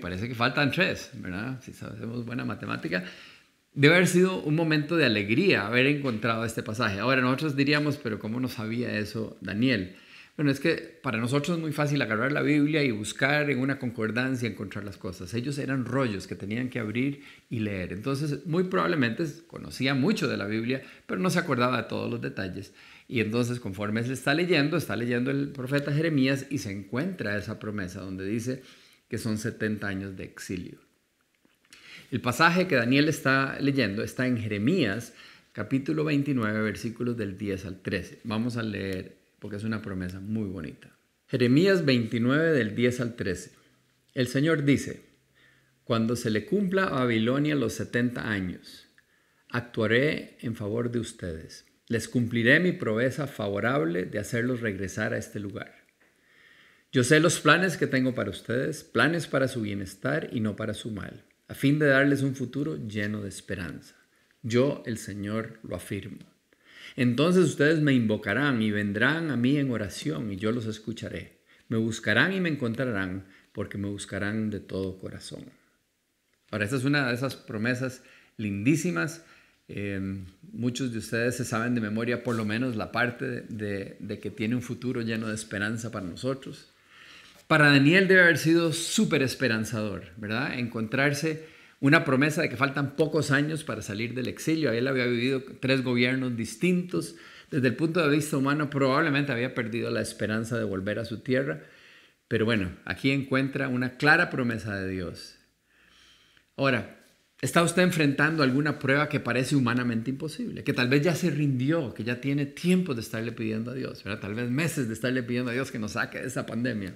parece 0.00 0.26
que 0.26 0.34
faltan 0.34 0.72
tres, 0.72 1.10
¿verdad? 1.14 1.60
Si 1.62 1.70
hacemos 1.70 2.26
buena 2.26 2.44
matemática. 2.44 3.04
Debe 3.74 3.94
haber 3.94 4.08
sido 4.08 4.40
un 4.42 4.56
momento 4.56 4.96
de 4.96 5.04
alegría 5.04 5.68
haber 5.68 5.86
encontrado 5.86 6.44
este 6.44 6.64
pasaje. 6.64 6.98
Ahora 6.98 7.20
nosotros 7.20 7.54
diríamos, 7.54 7.96
pero 7.96 8.18
¿cómo 8.18 8.40
no 8.40 8.48
sabía 8.48 8.98
eso 8.98 9.36
Daniel? 9.40 9.94
Bueno, 10.36 10.50
es 10.50 10.58
que 10.58 10.98
para 11.00 11.18
nosotros 11.18 11.56
es 11.56 11.62
muy 11.62 11.70
fácil 11.70 12.02
agarrar 12.02 12.32
la 12.32 12.42
Biblia 12.42 12.82
y 12.82 12.90
buscar 12.90 13.50
en 13.50 13.60
una 13.60 13.78
concordancia 13.78 14.48
encontrar 14.48 14.84
las 14.84 14.96
cosas. 14.96 15.32
Ellos 15.32 15.58
eran 15.58 15.84
rollos 15.84 16.26
que 16.26 16.34
tenían 16.34 16.70
que 16.70 16.80
abrir 16.80 17.22
y 17.48 17.60
leer. 17.60 17.92
Entonces, 17.92 18.44
muy 18.44 18.64
probablemente 18.64 19.24
conocía 19.46 19.94
mucho 19.94 20.26
de 20.26 20.36
la 20.36 20.46
Biblia, 20.46 20.82
pero 21.06 21.20
no 21.20 21.30
se 21.30 21.38
acordaba 21.38 21.76
de 21.76 21.88
todos 21.88 22.10
los 22.10 22.20
detalles. 22.20 22.74
Y 23.06 23.20
entonces, 23.20 23.60
conforme 23.60 24.02
se 24.02 24.12
está 24.12 24.34
leyendo, 24.34 24.76
está 24.76 24.96
leyendo 24.96 25.30
el 25.30 25.50
profeta 25.50 25.92
Jeremías 25.92 26.46
y 26.50 26.58
se 26.58 26.72
encuentra 26.72 27.36
esa 27.36 27.60
promesa 27.60 28.00
donde 28.00 28.26
dice 28.26 28.62
que 29.08 29.18
son 29.18 29.38
70 29.38 29.86
años 29.86 30.16
de 30.16 30.24
exilio. 30.24 30.78
El 32.10 32.20
pasaje 32.20 32.66
que 32.66 32.74
Daniel 32.74 33.08
está 33.08 33.56
leyendo 33.60 34.02
está 34.02 34.26
en 34.26 34.38
Jeremías 34.38 35.12
capítulo 35.52 36.02
29, 36.02 36.60
versículos 36.62 37.16
del 37.16 37.38
10 37.38 37.66
al 37.66 37.80
13. 37.82 38.20
Vamos 38.24 38.56
a 38.56 38.64
leer 38.64 39.23
porque 39.44 39.58
es 39.58 39.64
una 39.64 39.82
promesa 39.82 40.20
muy 40.20 40.48
bonita. 40.48 40.96
Jeremías 41.26 41.84
29 41.84 42.52
del 42.52 42.74
10 42.74 43.00
al 43.00 43.14
13. 43.14 43.52
El 44.14 44.26
Señor 44.26 44.64
dice, 44.64 45.04
cuando 45.84 46.16
se 46.16 46.30
le 46.30 46.46
cumpla 46.46 46.84
a 46.84 47.00
Babilonia 47.00 47.54
los 47.54 47.74
70 47.74 48.26
años, 48.26 48.88
actuaré 49.50 50.38
en 50.40 50.56
favor 50.56 50.90
de 50.90 51.00
ustedes. 51.00 51.66
Les 51.88 52.08
cumpliré 52.08 52.58
mi 52.58 52.72
promesa 52.72 53.26
favorable 53.26 54.06
de 54.06 54.18
hacerlos 54.18 54.62
regresar 54.62 55.12
a 55.12 55.18
este 55.18 55.40
lugar. 55.40 55.74
Yo 56.90 57.04
sé 57.04 57.20
los 57.20 57.38
planes 57.38 57.76
que 57.76 57.86
tengo 57.86 58.14
para 58.14 58.30
ustedes, 58.30 58.82
planes 58.82 59.26
para 59.26 59.46
su 59.48 59.60
bienestar 59.60 60.30
y 60.32 60.40
no 60.40 60.56
para 60.56 60.72
su 60.72 60.90
mal, 60.90 61.26
a 61.48 61.54
fin 61.54 61.78
de 61.78 61.88
darles 61.88 62.22
un 62.22 62.34
futuro 62.34 62.78
lleno 62.88 63.20
de 63.20 63.28
esperanza. 63.28 63.94
Yo, 64.40 64.82
el 64.86 64.96
Señor, 64.96 65.58
lo 65.62 65.76
afirmo. 65.76 66.33
Entonces 66.96 67.44
ustedes 67.44 67.80
me 67.80 67.92
invocarán 67.92 68.62
y 68.62 68.70
vendrán 68.70 69.30
a 69.30 69.36
mí 69.36 69.56
en 69.56 69.70
oración 69.70 70.32
y 70.32 70.36
yo 70.36 70.52
los 70.52 70.66
escucharé. 70.66 71.40
Me 71.68 71.76
buscarán 71.76 72.32
y 72.32 72.40
me 72.40 72.48
encontrarán 72.48 73.26
porque 73.52 73.78
me 73.78 73.88
buscarán 73.88 74.50
de 74.50 74.60
todo 74.60 74.98
corazón. 74.98 75.44
Ahora, 76.50 76.64
esta 76.64 76.76
es 76.76 76.84
una 76.84 77.08
de 77.08 77.14
esas 77.14 77.34
promesas 77.34 78.02
lindísimas. 78.36 79.24
Eh, 79.66 80.24
muchos 80.52 80.92
de 80.92 80.98
ustedes 80.98 81.36
se 81.36 81.44
saben 81.44 81.74
de 81.74 81.80
memoria 81.80 82.22
por 82.22 82.36
lo 82.36 82.44
menos 82.44 82.76
la 82.76 82.92
parte 82.92 83.40
de, 83.42 83.96
de 83.98 84.18
que 84.20 84.30
tiene 84.30 84.54
un 84.54 84.62
futuro 84.62 85.00
lleno 85.00 85.28
de 85.28 85.34
esperanza 85.34 85.90
para 85.90 86.06
nosotros. 86.06 86.70
Para 87.46 87.68
Daniel 87.68 88.08
debe 88.08 88.22
haber 88.22 88.38
sido 88.38 88.72
súper 88.72 89.22
esperanzador, 89.22 90.12
¿verdad? 90.16 90.58
Encontrarse 90.58 91.53
una 91.80 92.04
promesa 92.04 92.42
de 92.42 92.48
que 92.48 92.56
faltan 92.56 92.96
pocos 92.96 93.30
años 93.30 93.64
para 93.64 93.82
salir 93.82 94.14
del 94.14 94.28
exilio. 94.28 94.72
Él 94.72 94.88
había 94.88 95.06
vivido 95.06 95.42
tres 95.60 95.82
gobiernos 95.82 96.36
distintos. 96.36 97.16
Desde 97.50 97.68
el 97.68 97.76
punto 97.76 98.00
de 98.00 98.14
vista 98.14 98.36
humano 98.36 98.70
probablemente 98.70 99.32
había 99.32 99.54
perdido 99.54 99.90
la 99.90 100.00
esperanza 100.00 100.58
de 100.58 100.64
volver 100.64 100.98
a 100.98 101.04
su 101.04 101.20
tierra. 101.20 101.62
Pero 102.28 102.44
bueno, 102.44 102.76
aquí 102.84 103.10
encuentra 103.10 103.68
una 103.68 103.96
clara 103.96 104.30
promesa 104.30 104.76
de 104.76 104.88
Dios. 104.88 105.38
Ahora, 106.56 107.03
¿Está 107.44 107.62
usted 107.62 107.82
enfrentando 107.82 108.42
alguna 108.42 108.78
prueba 108.78 109.10
que 109.10 109.20
parece 109.20 109.54
humanamente 109.54 110.08
imposible? 110.08 110.64
Que 110.64 110.72
tal 110.72 110.88
vez 110.88 111.02
ya 111.02 111.14
se 111.14 111.28
rindió, 111.28 111.92
que 111.92 112.02
ya 112.02 112.18
tiene 112.18 112.46
tiempo 112.46 112.94
de 112.94 113.02
estarle 113.02 113.32
pidiendo 113.32 113.72
a 113.72 113.74
Dios, 113.74 114.02
¿verdad? 114.02 114.18
Tal 114.18 114.34
vez 114.34 114.48
meses 114.48 114.88
de 114.88 114.94
estarle 114.94 115.22
pidiendo 115.22 115.50
a 115.50 115.52
Dios 115.52 115.70
que 115.70 115.78
nos 115.78 115.92
saque 115.92 116.18
de 116.22 116.26
esa 116.26 116.46
pandemia, 116.46 116.94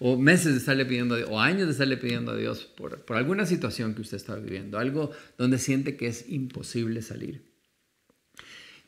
o 0.00 0.18
meses 0.18 0.54
de 0.54 0.58
estarle 0.58 0.86
pidiendo 0.86 1.14
a 1.14 1.18
Dios, 1.18 1.28
o 1.30 1.38
años 1.38 1.66
de 1.66 1.70
estarle 1.70 1.96
pidiendo 1.98 2.32
a 2.32 2.36
Dios 2.36 2.64
por, 2.64 3.02
por 3.02 3.16
alguna 3.16 3.46
situación 3.46 3.94
que 3.94 4.00
usted 4.00 4.16
está 4.16 4.34
viviendo, 4.34 4.80
algo 4.80 5.12
donde 5.38 5.56
siente 5.58 5.96
que 5.96 6.08
es 6.08 6.28
imposible 6.28 7.00
salir. 7.00 7.42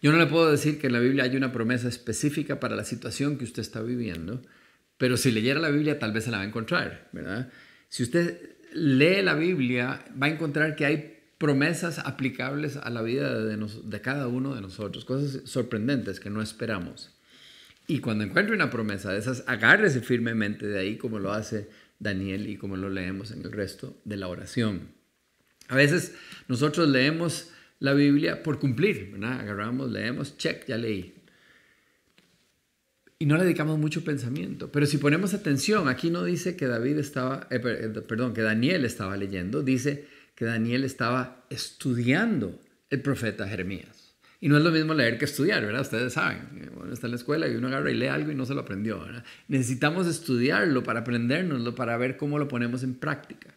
Yo 0.03 0.11
no 0.11 0.19
le 0.19 0.27
puedo 0.27 0.51
decir 0.51 0.81
que 0.81 0.89
en 0.89 0.95
la 0.95 0.99
Biblia 0.99 1.23
hay 1.23 1.37
una 1.37 1.53
promesa 1.53 1.87
específica 1.87 2.59
para 2.59 2.75
la 2.75 2.83
situación 2.83 3.39
que 3.39 3.45
usted 3.45 3.63
está 3.63 3.83
viviendo, 3.83 4.43
pero 4.97 5.17
si 5.17 5.31
leyera 5.31 5.61
la 5.61 5.71
Biblia 5.71 6.01
tal 6.01 6.13
vez 6.13 6.25
se 6.25 6.33
la 6.33 6.39
va 6.39 6.43
a 6.43 6.47
encontrar, 6.49 7.09
¿verdad? 7.13 7.53
Si 7.89 8.03
usted 8.03 8.58
lee 8.73 9.23
la 9.23 9.35
Biblia, 9.35 10.05
va 10.21 10.27
a 10.27 10.31
encontrar 10.31 10.77
que 10.77 10.87
hay 10.87 11.19
promesas 11.39 11.99
aplicables 12.01 12.77
a 12.77 12.91
la 12.91 13.03
vida 13.03 13.43
de, 13.45 13.57
de, 13.57 14.01
cada 14.01 14.27
uno 14.29 14.55
de 14.55 14.61
nosotros, 14.61 15.05
cosas 15.05 15.43
sorprendentes 15.45 16.21
que 16.21 16.31
no 16.31 16.43
esperamos. 16.43 17.15
Y 17.87 18.01
cuando 18.01 18.25
encuentre 18.25 18.55
una 18.55 18.71
promesa 18.71 19.13
de 19.13 19.19
esas, 19.19 19.45
agárrese 19.47 20.01
firmemente 20.01 20.67
de 20.67 20.79
ahí 20.79 20.97
como 20.97 21.19
lo 21.19 21.33
hace 21.33 21.69
Daniel 21.99 22.49
y 22.49 22.57
como 22.57 22.77
lo 22.77 22.91
leemos 22.91 23.31
en 23.31 23.43
el 23.43 23.53
resto 23.53 23.97
de 24.05 24.17
la 24.17 24.29
oración. 24.29 24.89
A 25.69 25.77
veces 25.77 26.15
nosotros 26.49 26.89
leemos 26.89 27.51
la 27.79 27.95
Biblia 27.95 28.43
por 28.43 28.59
cumplir, 28.59 29.11
¿verdad? 29.13 29.41
Agarramos, 29.41 29.91
leemos, 29.91 30.37
check, 30.37 30.67
ya 30.67 30.77
leí 30.77 31.18
y 33.19 33.27
no 33.27 33.37
le 33.37 33.45
dedicamos 33.45 33.79
mucho 33.79 34.05
pensamiento. 34.05 34.71
Pero 34.71 34.87
si 34.87 34.99
ponemos 34.99 35.35
atención, 35.35 35.89
aquí 35.89 36.11
no 36.11 36.25
dice 36.25 36.57
que 36.57 36.67
David 36.67 36.99
estaba, 36.99 37.49
eh, 37.51 37.61
eh, 37.65 38.03
perdón, 38.07 38.33
que 38.33 38.43
Daniel 38.43 38.85
estaba 38.85 39.17
leyendo, 39.17 39.63
dice 39.63 40.07
que 40.35 40.45
Daniel 40.45 40.85
estaba 40.85 41.45
estudiando 41.51 42.61
el 42.91 43.03
profeta 43.03 43.49
Jeremías. 43.49 44.15
Y 44.41 44.49
no 44.49 44.57
es 44.57 44.63
lo 44.63 44.71
mismo 44.71 44.95
leer 44.95 45.19
que 45.19 45.25
estudiar, 45.25 45.65
¿verdad? 45.67 45.81
Ustedes 45.81 46.13
saben, 46.13 46.71
uno 46.77 46.93
está 46.93 47.09
en 47.09 47.11
la 47.11 47.17
escuela 47.17 47.49
y 47.49 47.57
uno 47.57 47.67
agarra 47.67 47.91
y 47.91 47.95
lee 47.95 48.07
algo 48.07 48.31
y 48.31 48.37
no 48.37 48.47
se 48.47 48.55
lo 48.55 48.61
aprendió, 48.61 49.01
¿verdad? 49.01 49.25
Necesitamos 49.49 50.07
estudiarlo 50.07 50.85
para 50.85 51.01
aprendérnoslo, 51.01 51.75
para 51.75 51.97
ver 51.97 52.17
cómo 52.17 52.39
lo 52.39 52.47
ponemos 52.47 52.85
en 52.85 52.95
práctica. 52.95 53.53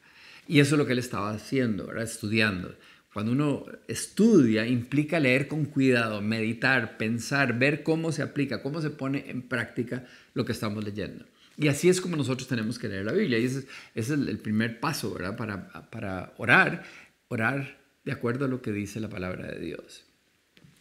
Y 0.48 0.60
eso 0.60 0.74
es 0.74 0.80
lo 0.80 0.88
que 0.88 0.94
él 0.94 1.00
estaba 1.00 1.30
haciendo, 1.30 1.86
¿verdad? 1.86 2.03
Estudiando. 2.03 2.75
Cuando 3.13 3.34
uno 3.34 3.65
estudia, 3.88 4.65
implica 4.65 5.20
leer 5.20 5.48
con 5.48 5.65
cuidado, 5.65 6.22
meditar, 6.22 6.98
pensar, 6.98 7.60
ver 7.60 7.84
cómo 7.84 8.12
se 8.12 8.22
aplica, 8.22 8.62
cómo 8.62 8.82
se 8.82 8.89
pone 8.89 9.30
en 9.30 9.41
práctica 9.41 10.06
lo 10.34 10.46
que 10.46 10.53
estamos 10.53 10.84
leyendo. 10.84 11.25
Y 11.58 11.68
así 11.68 11.89
es 11.89 12.00
como 12.00 12.15
nosotros 12.15 12.48
tenemos 12.48 12.80
que 12.80 12.88
leer 12.88 13.06
la 13.06 13.12
Biblia. 13.12 13.38
Y 13.38 13.46
ese, 13.46 13.68
es 13.96 14.10
el 14.10 14.38
primer 14.39 14.80
paso, 14.80 15.13
¿verdad? 15.13 15.36
Para, 15.36 15.89
para 15.89 16.34
orar, 16.38 16.84
orar 17.27 17.77
de 18.06 18.13
acuerdo 18.13 18.46
a 18.46 18.48
lo 18.48 18.62
que 18.62 18.72
dice 18.72 19.00
la 19.01 19.10
palabra 19.10 19.48
de 19.48 19.60
Dios. 19.60 20.06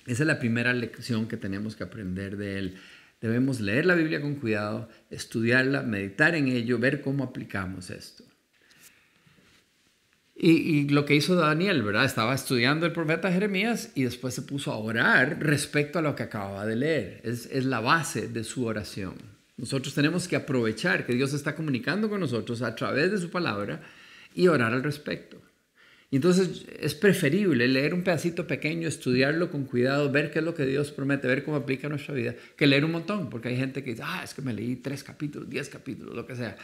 Esa 0.06 0.22
es 0.22 0.26
la 0.26 0.38
primera 0.38 0.72
lección 0.72 1.26
que 1.26 1.36
tenemos 1.36 1.74
que 1.74 1.84
aprender 1.84 2.36
de 2.36 2.58
él. 2.58 2.76
Debemos 3.20 3.60
leer 3.60 3.86
la 3.86 3.94
Biblia 3.94 4.22
con 4.22 4.36
cuidado, 4.36 4.88
estudiarla, 5.10 5.82
meditar 5.82 6.34
en 6.34 6.48
ello, 6.48 6.78
ver 6.78 7.02
cómo 7.02 7.24
aplicamos 7.24 7.90
esto. 7.90 8.24
Y, 10.42 10.88
lo 10.88 11.04
que 11.04 11.14
hizo 11.14 11.34
Daniel, 11.34 11.82
¿verdad? 11.82 12.06
Estaba 12.06 12.34
estudiando 12.34 12.86
el 12.86 12.92
profeta 12.92 13.30
Jeremías 13.30 13.92
y 13.94 14.04
después 14.04 14.32
se 14.32 14.40
puso 14.40 14.72
a 14.72 14.78
orar 14.78 15.36
respecto 15.38 15.98
a 15.98 16.02
lo 16.02 16.16
que 16.16 16.22
acababa 16.22 16.64
de 16.64 16.76
leer. 16.76 17.20
Es, 17.24 17.66
la 17.66 17.80
base 17.80 18.26
de 18.26 18.42
su 18.42 18.64
oración. 18.64 19.16
Nosotros 19.58 19.92
tenemos 19.92 20.28
que 20.28 20.36
aprovechar 20.36 21.04
que 21.04 21.12
Dios 21.12 21.34
está 21.34 21.54
comunicando 21.54 22.08
con 22.08 22.20
nosotros 22.20 22.62
a 22.62 22.74
través 22.74 23.10
de 23.10 23.18
su 23.18 23.28
palabra 23.28 23.82
y 24.34 24.48
orar 24.48 24.72
al 24.72 24.82
respecto. 24.82 25.36
Y 26.10 26.16
entonces 26.16 26.64
es 26.80 26.94
preferible 26.94 27.68
leer 27.68 27.92
un 27.92 28.02
pedacito 28.02 28.46
pequeño, 28.46 28.88
estudiarlo 28.88 29.50
con 29.50 29.64
cuidado, 29.64 30.10
ver 30.10 30.30
qué 30.30 30.38
es 30.38 30.44
lo 30.46 30.54
que 30.54 30.64
Dios 30.64 30.90
promete, 30.90 31.28
ver 31.28 31.44
cómo 31.44 31.58
aplica 31.58 31.86
a 31.86 31.90
nuestra 31.90 32.14
vida, 32.14 32.34
que 32.56 32.66
leer 32.66 32.86
un 32.86 32.92
montón, 32.92 33.28
porque 33.28 33.48
hay 33.48 33.56
gente 33.58 33.84
que 33.84 33.90
dice, 33.90 34.04
ah, 34.06 34.22
es 34.24 34.32
que 34.32 34.40
me 34.40 34.54
leí 34.54 34.76
tres 34.76 35.04
capítulos, 35.04 35.50
diez 35.50 35.68
capítulos, 35.68 36.16
lo 36.16 36.26
que 36.26 36.34
sea. 36.34 36.56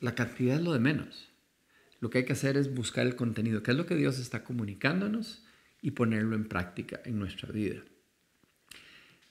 La 0.00 0.14
cantidad 0.14 0.56
es 0.56 0.62
lo 0.62 0.72
de 0.72 0.78
menos. 0.78 1.29
Lo 2.00 2.10
que 2.10 2.18
hay 2.18 2.24
que 2.24 2.32
hacer 2.32 2.56
es 2.56 2.74
buscar 2.74 3.06
el 3.06 3.14
contenido, 3.14 3.62
qué 3.62 3.72
es 3.72 3.76
lo 3.76 3.86
que 3.86 3.94
Dios 3.94 4.18
está 4.18 4.42
comunicándonos 4.42 5.44
y 5.82 5.92
ponerlo 5.92 6.34
en 6.34 6.48
práctica 6.48 7.00
en 7.04 7.18
nuestra 7.18 7.52
vida. 7.52 7.82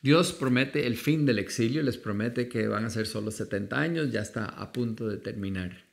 Dios 0.01 0.31
promete 0.31 0.87
el 0.87 0.95
fin 0.95 1.25
del 1.25 1.39
exilio, 1.39 1.83
les 1.83 1.97
promete 1.97 2.47
que 2.47 2.67
van 2.67 2.85
a 2.85 2.89
ser 2.89 3.05
solo 3.05 3.31
70 3.31 3.77
años, 3.77 4.11
ya 4.11 4.21
está 4.21 4.45
a 4.45 4.71
punto 4.71 5.09
de 5.09 5.17
terminar. 5.17 5.83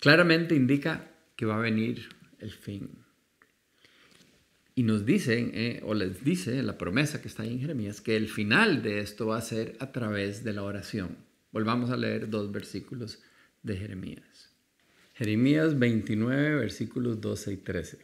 Claramente 0.00 0.56
indica 0.56 1.10
que 1.36 1.46
va 1.46 1.56
a 1.56 1.60
venir 1.60 2.08
el 2.40 2.50
fin. 2.50 3.04
Y 4.74 4.84
nos 4.84 5.04
dicen, 5.04 5.50
eh, 5.54 5.80
o 5.84 5.94
les 5.94 6.24
dice 6.24 6.62
la 6.62 6.78
promesa 6.78 7.20
que 7.20 7.28
está 7.28 7.42
ahí 7.42 7.52
en 7.52 7.60
Jeremías, 7.60 8.00
que 8.00 8.16
el 8.16 8.28
final 8.28 8.82
de 8.82 9.00
esto 9.00 9.26
va 9.26 9.38
a 9.38 9.42
ser 9.42 9.76
a 9.80 9.92
través 9.92 10.44
de 10.44 10.52
la 10.52 10.62
oración. 10.62 11.16
Volvamos 11.52 11.90
a 11.90 11.96
leer 11.96 12.30
dos 12.30 12.52
versículos 12.52 13.20
de 13.62 13.76
Jeremías. 13.76 14.37
Jeremías 15.18 15.76
29, 15.76 16.54
versículos 16.54 17.20
12 17.20 17.54
y 17.54 17.56
13. 17.56 17.98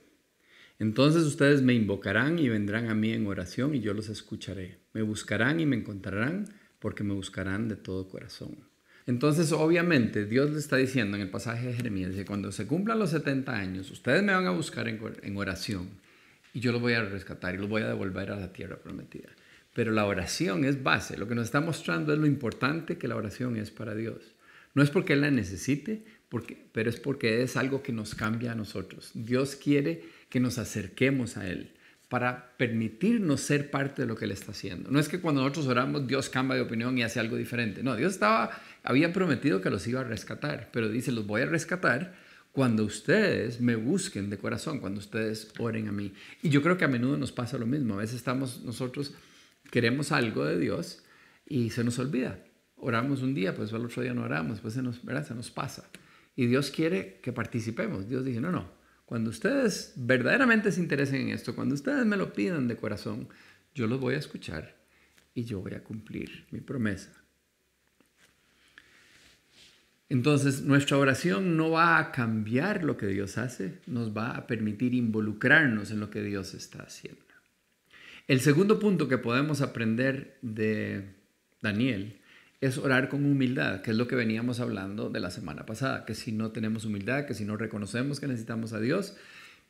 Entonces 0.80 1.22
ustedes 1.22 1.62
me 1.62 1.72
invocarán 1.72 2.40
y 2.40 2.48
vendrán 2.48 2.88
a 2.88 2.96
mí 2.96 3.12
en 3.12 3.28
oración 3.28 3.72
y 3.76 3.80
yo 3.80 3.94
los 3.94 4.08
escucharé. 4.08 4.78
Me 4.94 5.02
buscarán 5.02 5.60
y 5.60 5.64
me 5.64 5.76
encontrarán 5.76 6.48
porque 6.80 7.04
me 7.04 7.14
buscarán 7.14 7.68
de 7.68 7.76
todo 7.76 8.08
corazón. 8.08 8.56
Entonces, 9.06 9.52
obviamente, 9.52 10.26
Dios 10.26 10.50
le 10.50 10.58
está 10.58 10.74
diciendo 10.74 11.16
en 11.16 11.22
el 11.22 11.30
pasaje 11.30 11.68
de 11.68 11.74
Jeremías 11.74 12.16
que 12.16 12.24
cuando 12.24 12.50
se 12.50 12.66
cumplan 12.66 12.98
los 12.98 13.10
70 13.10 13.54
años, 13.54 13.92
ustedes 13.92 14.24
me 14.24 14.34
van 14.34 14.48
a 14.48 14.50
buscar 14.50 14.88
en, 14.88 15.36
oración 15.36 15.90
y 16.52 16.58
yo 16.58 16.72
los 16.72 16.80
voy 16.80 16.94
a 16.94 17.04
rescatar 17.04 17.54
y 17.54 17.58
los 17.58 17.68
voy 17.68 17.82
a 17.82 17.88
devolver 17.88 18.32
a 18.32 18.36
la 18.40 18.52
tierra 18.52 18.78
prometida. 18.78 19.28
Pero 19.72 19.92
la 19.92 20.04
oración 20.04 20.64
es 20.64 20.82
base. 20.82 21.16
Lo 21.16 21.28
que 21.28 21.36
nos 21.36 21.44
está 21.44 21.60
mostrando 21.60 22.12
es 22.12 22.18
lo 22.18 22.26
importante 22.26 22.98
que 22.98 23.06
la 23.06 23.14
oración 23.14 23.56
es 23.56 23.70
para 23.70 23.94
Dios. 23.94 24.34
No 24.74 24.82
es 24.82 24.90
porque 24.90 25.12
Él 25.12 25.20
la 25.20 25.30
necesite, 25.30 26.04
pero 26.72 26.90
es 26.90 26.98
porque 26.98 27.42
es 27.42 27.56
algo 27.56 27.82
que 27.82 27.92
nos 27.92 28.14
cambia 28.14 28.52
a 28.52 28.54
nosotros. 28.54 29.10
Dios 29.14 29.56
quiere 29.56 30.04
que 30.28 30.40
nos 30.40 30.58
acerquemos 30.58 31.36
a 31.36 31.48
Él 31.48 31.74
para 32.08 32.56
permitirnos 32.56 33.40
ser 33.40 33.70
parte 33.70 34.02
de 34.02 34.08
lo 34.08 34.16
que 34.16 34.24
Él 34.24 34.30
está 34.30 34.52
haciendo. 34.52 34.90
No 34.90 35.00
es 35.00 35.08
que 35.08 35.20
cuando 35.20 35.40
nosotros 35.40 35.66
oramos 35.66 36.06
Dios 36.06 36.28
cambia 36.28 36.56
de 36.56 36.62
opinión 36.62 36.96
y 36.98 37.02
hace 37.02 37.20
algo 37.20 37.36
diferente. 37.36 37.82
No, 37.82 37.96
Dios 37.96 38.12
estaba, 38.12 38.50
había 38.82 39.12
prometido 39.12 39.60
que 39.60 39.70
los 39.70 39.86
iba 39.86 40.00
a 40.00 40.04
rescatar, 40.04 40.70
pero 40.72 40.88
dice, 40.88 41.12
los 41.12 41.26
voy 41.26 41.42
a 41.42 41.46
rescatar 41.46 42.14
cuando 42.52 42.84
ustedes 42.84 43.60
me 43.60 43.74
busquen 43.74 44.30
de 44.30 44.38
corazón, 44.38 44.78
cuando 44.78 45.00
ustedes 45.00 45.52
oren 45.58 45.88
a 45.88 45.92
mí. 45.92 46.12
Y 46.40 46.50
yo 46.50 46.62
creo 46.62 46.78
que 46.78 46.84
a 46.84 46.88
menudo 46.88 47.16
nos 47.16 47.32
pasa 47.32 47.58
lo 47.58 47.66
mismo. 47.66 47.94
A 47.94 47.98
veces 47.98 48.14
estamos 48.14 48.62
nosotros, 48.62 49.12
queremos 49.72 50.12
algo 50.12 50.44
de 50.44 50.56
Dios 50.56 51.02
y 51.48 51.70
se 51.70 51.82
nos 51.82 51.98
olvida. 51.98 52.38
Oramos 52.76 53.22
un 53.22 53.34
día, 53.34 53.56
pues 53.56 53.72
al 53.72 53.84
otro 53.84 54.02
día 54.02 54.14
no 54.14 54.22
oramos, 54.22 54.60
pues 54.60 54.74
se 54.74 54.82
nos, 54.82 55.00
se 55.00 55.34
nos 55.34 55.50
pasa. 55.50 55.88
Y 56.36 56.46
Dios 56.46 56.70
quiere 56.70 57.20
que 57.22 57.32
participemos. 57.32 58.08
Dios 58.08 58.24
dice, 58.24 58.40
no, 58.40 58.50
no, 58.50 58.70
cuando 59.04 59.30
ustedes 59.30 59.92
verdaderamente 59.96 60.72
se 60.72 60.80
interesen 60.80 61.22
en 61.22 61.28
esto, 61.30 61.54
cuando 61.54 61.74
ustedes 61.74 62.04
me 62.06 62.16
lo 62.16 62.32
pidan 62.32 62.68
de 62.68 62.76
corazón, 62.76 63.28
yo 63.74 63.86
los 63.86 64.00
voy 64.00 64.14
a 64.14 64.18
escuchar 64.18 64.76
y 65.34 65.44
yo 65.44 65.60
voy 65.60 65.74
a 65.74 65.84
cumplir 65.84 66.46
mi 66.50 66.60
promesa. 66.60 67.12
Entonces, 70.08 70.62
nuestra 70.62 70.98
oración 70.98 71.56
no 71.56 71.70
va 71.70 71.98
a 71.98 72.12
cambiar 72.12 72.84
lo 72.84 72.96
que 72.96 73.06
Dios 73.06 73.38
hace, 73.38 73.80
nos 73.86 74.16
va 74.16 74.36
a 74.36 74.46
permitir 74.46 74.94
involucrarnos 74.94 75.90
en 75.90 76.00
lo 76.00 76.10
que 76.10 76.22
Dios 76.22 76.54
está 76.54 76.82
haciendo. 76.82 77.22
El 78.26 78.40
segundo 78.40 78.78
punto 78.78 79.08
que 79.08 79.18
podemos 79.18 79.60
aprender 79.60 80.38
de 80.40 81.14
Daniel 81.60 82.20
es 82.64 82.78
orar 82.78 83.08
con 83.08 83.24
humildad, 83.24 83.82
que 83.82 83.90
es 83.90 83.96
lo 83.96 84.08
que 84.08 84.16
veníamos 84.16 84.60
hablando 84.60 85.10
de 85.10 85.20
la 85.20 85.30
semana 85.30 85.66
pasada, 85.66 86.04
que 86.04 86.14
si 86.14 86.32
no 86.32 86.50
tenemos 86.50 86.84
humildad, 86.84 87.26
que 87.26 87.34
si 87.34 87.44
no 87.44 87.56
reconocemos 87.56 88.20
que 88.20 88.26
necesitamos 88.26 88.72
a 88.72 88.80
Dios, 88.80 89.16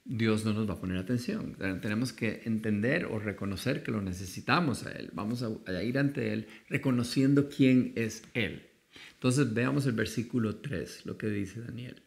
Dios 0.04 0.44
no 0.44 0.52
nos 0.52 0.68
va 0.68 0.74
a 0.74 0.80
poner 0.80 0.98
atención. 0.98 1.56
Tenemos 1.80 2.12
que 2.12 2.42
entender 2.44 3.06
o 3.06 3.18
reconocer 3.18 3.82
que 3.82 3.90
lo 3.90 4.02
necesitamos 4.02 4.84
a 4.84 4.92
Él. 4.92 5.10
Vamos 5.14 5.42
a, 5.42 5.82
ir 5.82 5.98
ante 5.98 6.32
Él 6.32 6.46
reconociendo 6.68 7.48
quién 7.48 7.92
es 7.96 8.22
Él. 8.34 8.66
Entonces 9.14 9.54
veamos 9.54 9.86
el 9.86 9.92
versículo 9.92 10.56
3, 10.56 11.06
lo 11.06 11.16
que 11.16 11.28
dice 11.28 11.62
Daniel. 11.62 12.02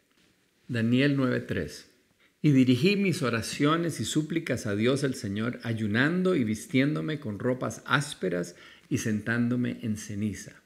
Daniel 0.67 1.17
9:3. 1.17 1.88
Y 2.41 2.51
dirigí 2.51 2.96
mis 2.96 3.24
oraciones 3.24 4.00
y 4.00 4.06
súplicas 4.06 4.67
a 4.67 4.75
Dios 4.75 5.03
el 5.03 5.15
Señor, 5.15 5.60
ayunando 5.63 6.36
y 6.36 6.44
vistiéndome 6.44 7.20
con 7.20 7.39
ropas 7.39 7.82
ásperas 7.86 8.56
y 8.89 9.00
sentándome 9.00 9.79
en 9.82 9.98
ceniza. 9.98 10.62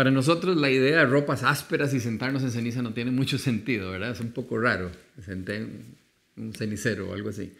Para 0.00 0.10
nosotros 0.10 0.56
la 0.56 0.70
idea 0.70 1.00
de 1.00 1.04
ropas 1.04 1.42
ásperas 1.42 1.92
y 1.92 2.00
sentarnos 2.00 2.42
en 2.42 2.50
ceniza 2.50 2.80
no 2.80 2.94
tiene 2.94 3.10
mucho 3.10 3.36
sentido, 3.36 3.90
¿verdad? 3.90 4.12
Es 4.12 4.20
un 4.20 4.32
poco 4.32 4.58
raro. 4.58 4.90
Senté 5.22 5.56
en 5.56 5.94
un 6.38 6.54
cenicero 6.54 7.10
o 7.10 7.12
algo 7.12 7.28
así. 7.28 7.52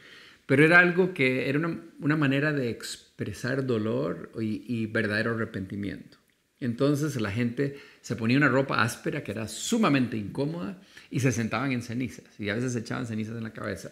Pero 0.47 0.65
era 0.65 0.79
algo 0.79 1.13
que 1.13 1.51
era 1.51 1.59
una, 1.59 2.17
manera 2.17 2.55
de 2.55 2.71
expresar 2.71 3.67
dolor 3.67 4.33
y, 4.41 4.87
verdadero 4.87 5.33
arrepentimiento. 5.33 6.17
Entonces 6.61 7.21
la 7.21 7.31
gente 7.31 7.79
se 8.01 8.17
ponía 8.17 8.39
una 8.39 8.49
ropa 8.49 8.81
áspera 8.81 9.23
que 9.23 9.33
era 9.33 9.47
sumamente 9.47 10.17
incómoda 10.17 10.81
y 11.11 11.21
se 11.21 11.33
sentaban 11.33 11.73
en 11.73 11.83
cenizas 11.83 12.25
y 12.41 12.49
a 12.49 12.55
veces 12.55 12.73
se 12.73 12.79
echaban 12.79 13.07
cenizas 13.07 13.37
en 13.37 13.43
la 13.43 13.53
cabeza 13.53 13.91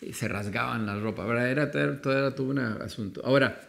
y 0.00 0.12
se 0.12 0.28
rasgaban 0.28 0.86
la 0.86 1.00
ropa. 1.00 1.24
Era 1.44 1.72
todo, 1.72 2.16
era 2.16 2.32
todo 2.32 2.46
un 2.46 2.60
asunto. 2.60 3.22
Ahora, 3.24 3.60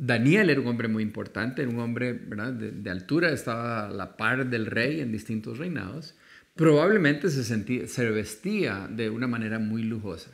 Daniel 0.00 0.48
era 0.48 0.60
un 0.60 0.68
hombre 0.68 0.86
muy 0.86 1.02
importante, 1.02 1.62
era 1.62 1.70
un 1.70 1.80
hombre 1.80 2.12
De, 2.14 2.90
altura, 2.90 3.32
estaba 3.32 3.86
a 3.86 3.90
la 3.90 4.16
par 4.16 4.48
del 4.48 4.66
rey 4.66 5.00
en 5.00 5.10
distintos 5.10 5.58
reinados. 5.58 6.14
Probablemente 6.54 7.28
se, 7.30 8.10
vestía 8.10 8.88
de 8.88 9.10
una 9.10 9.26
manera 9.26 9.58
muy 9.58 9.82
lujosa. 9.82 10.30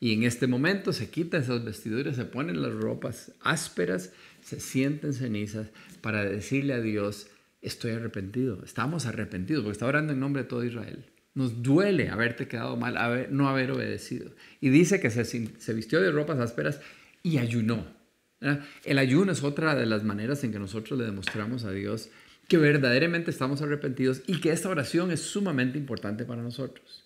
Y 0.00 0.12
en 0.12 0.24
este 0.24 0.46
momento 0.46 0.92
se 0.92 1.08
quita 1.08 1.38
esas 1.38 1.64
vestiduras, 1.64 2.16
se 2.16 2.26
ponen 2.26 2.60
las 2.60 2.74
ropas 2.74 3.32
ásperas, 3.40 4.12
se 4.42 4.60
sienten 4.60 5.14
cenizas 5.14 5.68
para 6.02 6.22
decirle 6.22 6.74
a 6.74 6.80
Dios, 6.80 7.28
estoy 7.62 7.92
arrepentido, 7.92 8.62
estamos 8.64 9.06
arrepentidos, 9.06 9.62
porque 9.62 9.72
está 9.72 9.86
orando 9.86 10.12
en 10.12 10.20
nombre 10.20 10.42
de 10.42 10.48
todo 10.48 10.62
Israel. 10.62 11.06
Nos 11.32 11.62
duele 11.62 12.10
haberte 12.10 12.48
quedado 12.48 12.76
mal, 12.76 13.28
no 13.30 13.48
haber 13.48 13.70
obedecido. 13.70 14.30
Y 14.60 14.68
dice 14.68 15.00
que 15.00 15.10
se 15.10 15.74
vistió 15.74 16.02
de 16.02 16.10
ropas 16.10 16.38
ásperas 16.38 16.80
y 17.22 17.38
ayunó. 17.38 17.95
El 18.40 18.98
ayuno 18.98 19.32
es 19.32 19.42
otra 19.42 19.74
de 19.74 19.86
las 19.86 20.04
maneras 20.04 20.44
en 20.44 20.52
que 20.52 20.58
nosotros 20.58 20.98
le 20.98 21.06
demostramos 21.06 21.64
a 21.64 21.72
Dios 21.72 22.10
que 22.48 22.58
verdaderamente 22.58 23.30
estamos 23.30 23.62
arrepentidos 23.62 24.22
y 24.26 24.40
que 24.40 24.52
esta 24.52 24.68
oración 24.68 25.10
es 25.10 25.20
sumamente 25.20 25.78
importante 25.78 26.24
para 26.24 26.42
nosotros. 26.42 27.04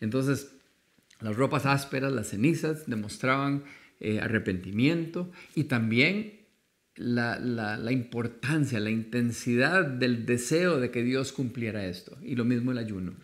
Entonces, 0.00 0.52
las 1.20 1.36
ropas 1.36 1.64
ásperas, 1.64 2.12
las 2.12 2.28
cenizas 2.28 2.86
demostraban 2.86 3.64
eh, 4.00 4.20
arrepentimiento 4.20 5.30
y 5.54 5.64
también 5.64 6.44
la, 6.96 7.38
la, 7.38 7.92
importancia, 7.92 8.78
la 8.78 8.90
intensidad 8.90 9.84
del 9.84 10.26
deseo 10.26 10.78
de 10.80 10.90
que 10.90 11.02
Dios 11.02 11.32
cumpliera 11.32 11.86
esto. 11.86 12.18
Y 12.22 12.34
lo 12.34 12.44
mismo 12.44 12.72
el 12.72 12.78
ayuno. 12.78 13.14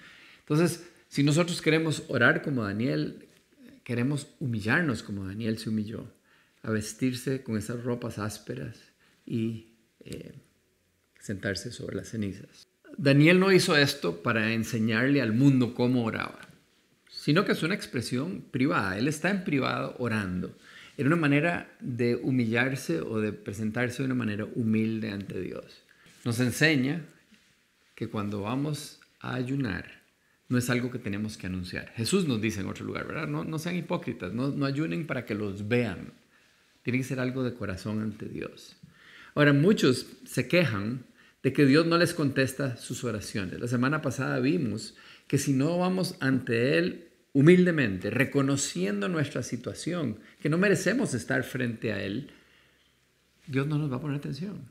Entonces, 0.40 0.88
si 1.08 1.22
nosotros 1.22 1.60
queremos 1.60 2.04
orar 2.08 2.42
como 2.42 2.64
Daniel, 2.64 3.28
queremos 3.84 4.28
humillarnos 4.40 5.02
como 5.02 5.26
Daniel 5.26 5.58
se 5.58 5.68
humilló, 5.68 6.10
a 6.62 6.70
vestirse 6.70 7.42
con 7.42 7.56
esas 7.56 7.82
ropas 7.82 8.18
ásperas 8.18 8.78
y 9.24 9.74
eh, 10.00 10.32
sentarse 11.18 11.70
sobre 11.70 11.96
las 11.96 12.08
cenizas. 12.08 12.66
Daniel 12.96 13.38
no 13.40 13.52
hizo 13.52 13.76
esto 13.76 14.22
para 14.22 14.52
enseñarle 14.52 15.22
al 15.22 15.32
mundo 15.32 15.74
cómo 15.74 16.04
oraba, 16.04 16.40
sino 17.08 17.44
que 17.44 17.52
es 17.52 17.62
una 17.62 17.74
expresión 17.74 18.42
privada. 18.50 18.98
Él 18.98 19.08
está 19.08 19.30
en 19.30 19.44
privado 19.44 19.94
orando. 19.98 20.56
Era 20.96 21.06
una 21.06 21.16
manera 21.16 21.74
de 21.80 22.16
humillarse 22.16 23.00
o 23.00 23.20
de 23.20 23.32
presentarse 23.32 24.02
de 24.02 24.06
una 24.06 24.14
manera 24.14 24.46
humilde 24.54 25.10
ante 25.10 25.40
Dios. 25.40 25.82
Nos 26.24 26.40
enseña 26.40 27.02
que 27.94 28.08
cuando 28.08 28.42
vamos 28.42 29.00
a 29.20 29.34
ayunar, 29.34 30.00
no 30.48 30.58
es 30.58 30.68
algo 30.68 30.90
que 30.90 30.98
tenemos 30.98 31.38
que 31.38 31.46
anunciar. 31.46 31.92
Jesús 31.94 32.26
nos 32.26 32.40
dice 32.40 32.60
en 32.60 32.66
otro 32.66 32.84
lugar, 32.84 33.06
¿verdad? 33.06 33.28
No, 33.28 33.58
sean 33.58 33.76
hipócritas, 33.76 34.32
no, 34.32 34.48
no 34.48 34.66
ayunen 34.66 35.06
para 35.06 35.24
que 35.24 35.34
los 35.34 35.68
vean. 35.68 36.12
Tiene 36.82 36.98
que 36.98 37.04
ser 37.04 37.20
algo 37.20 37.42
de 37.42 37.54
corazón 37.54 38.00
ante 38.00 38.26
Dios. 38.26 38.76
Ahora, 39.34 39.52
muchos 39.52 40.06
se 40.24 40.48
quejan 40.48 41.04
de 41.42 41.52
que 41.52 41.66
Dios 41.66 41.86
no 41.86 41.98
les 41.98 42.14
contesta 42.14 42.76
sus 42.76 43.04
oraciones. 43.04 43.60
La 43.60 43.68
semana 43.68 44.02
pasada 44.02 44.40
vimos 44.40 44.94
que 45.26 45.38
si 45.38 45.52
no 45.52 45.78
vamos 45.78 46.16
ante 46.20 46.78
Él 46.78 47.08
humildemente, 47.32 48.10
reconociendo 48.10 49.08
nuestra 49.08 49.42
situación, 49.42 50.18
que 50.42 50.48
no 50.48 50.58
merecemos 50.58 51.14
estar 51.14 51.44
frente 51.44 51.92
a 51.92 52.02
Él, 52.02 52.30
Dios 53.46 53.66
no 53.66 53.78
nos 53.78 53.90
va 53.90 53.96
a 53.96 54.00
poner 54.00 54.16
atención. 54.16 54.68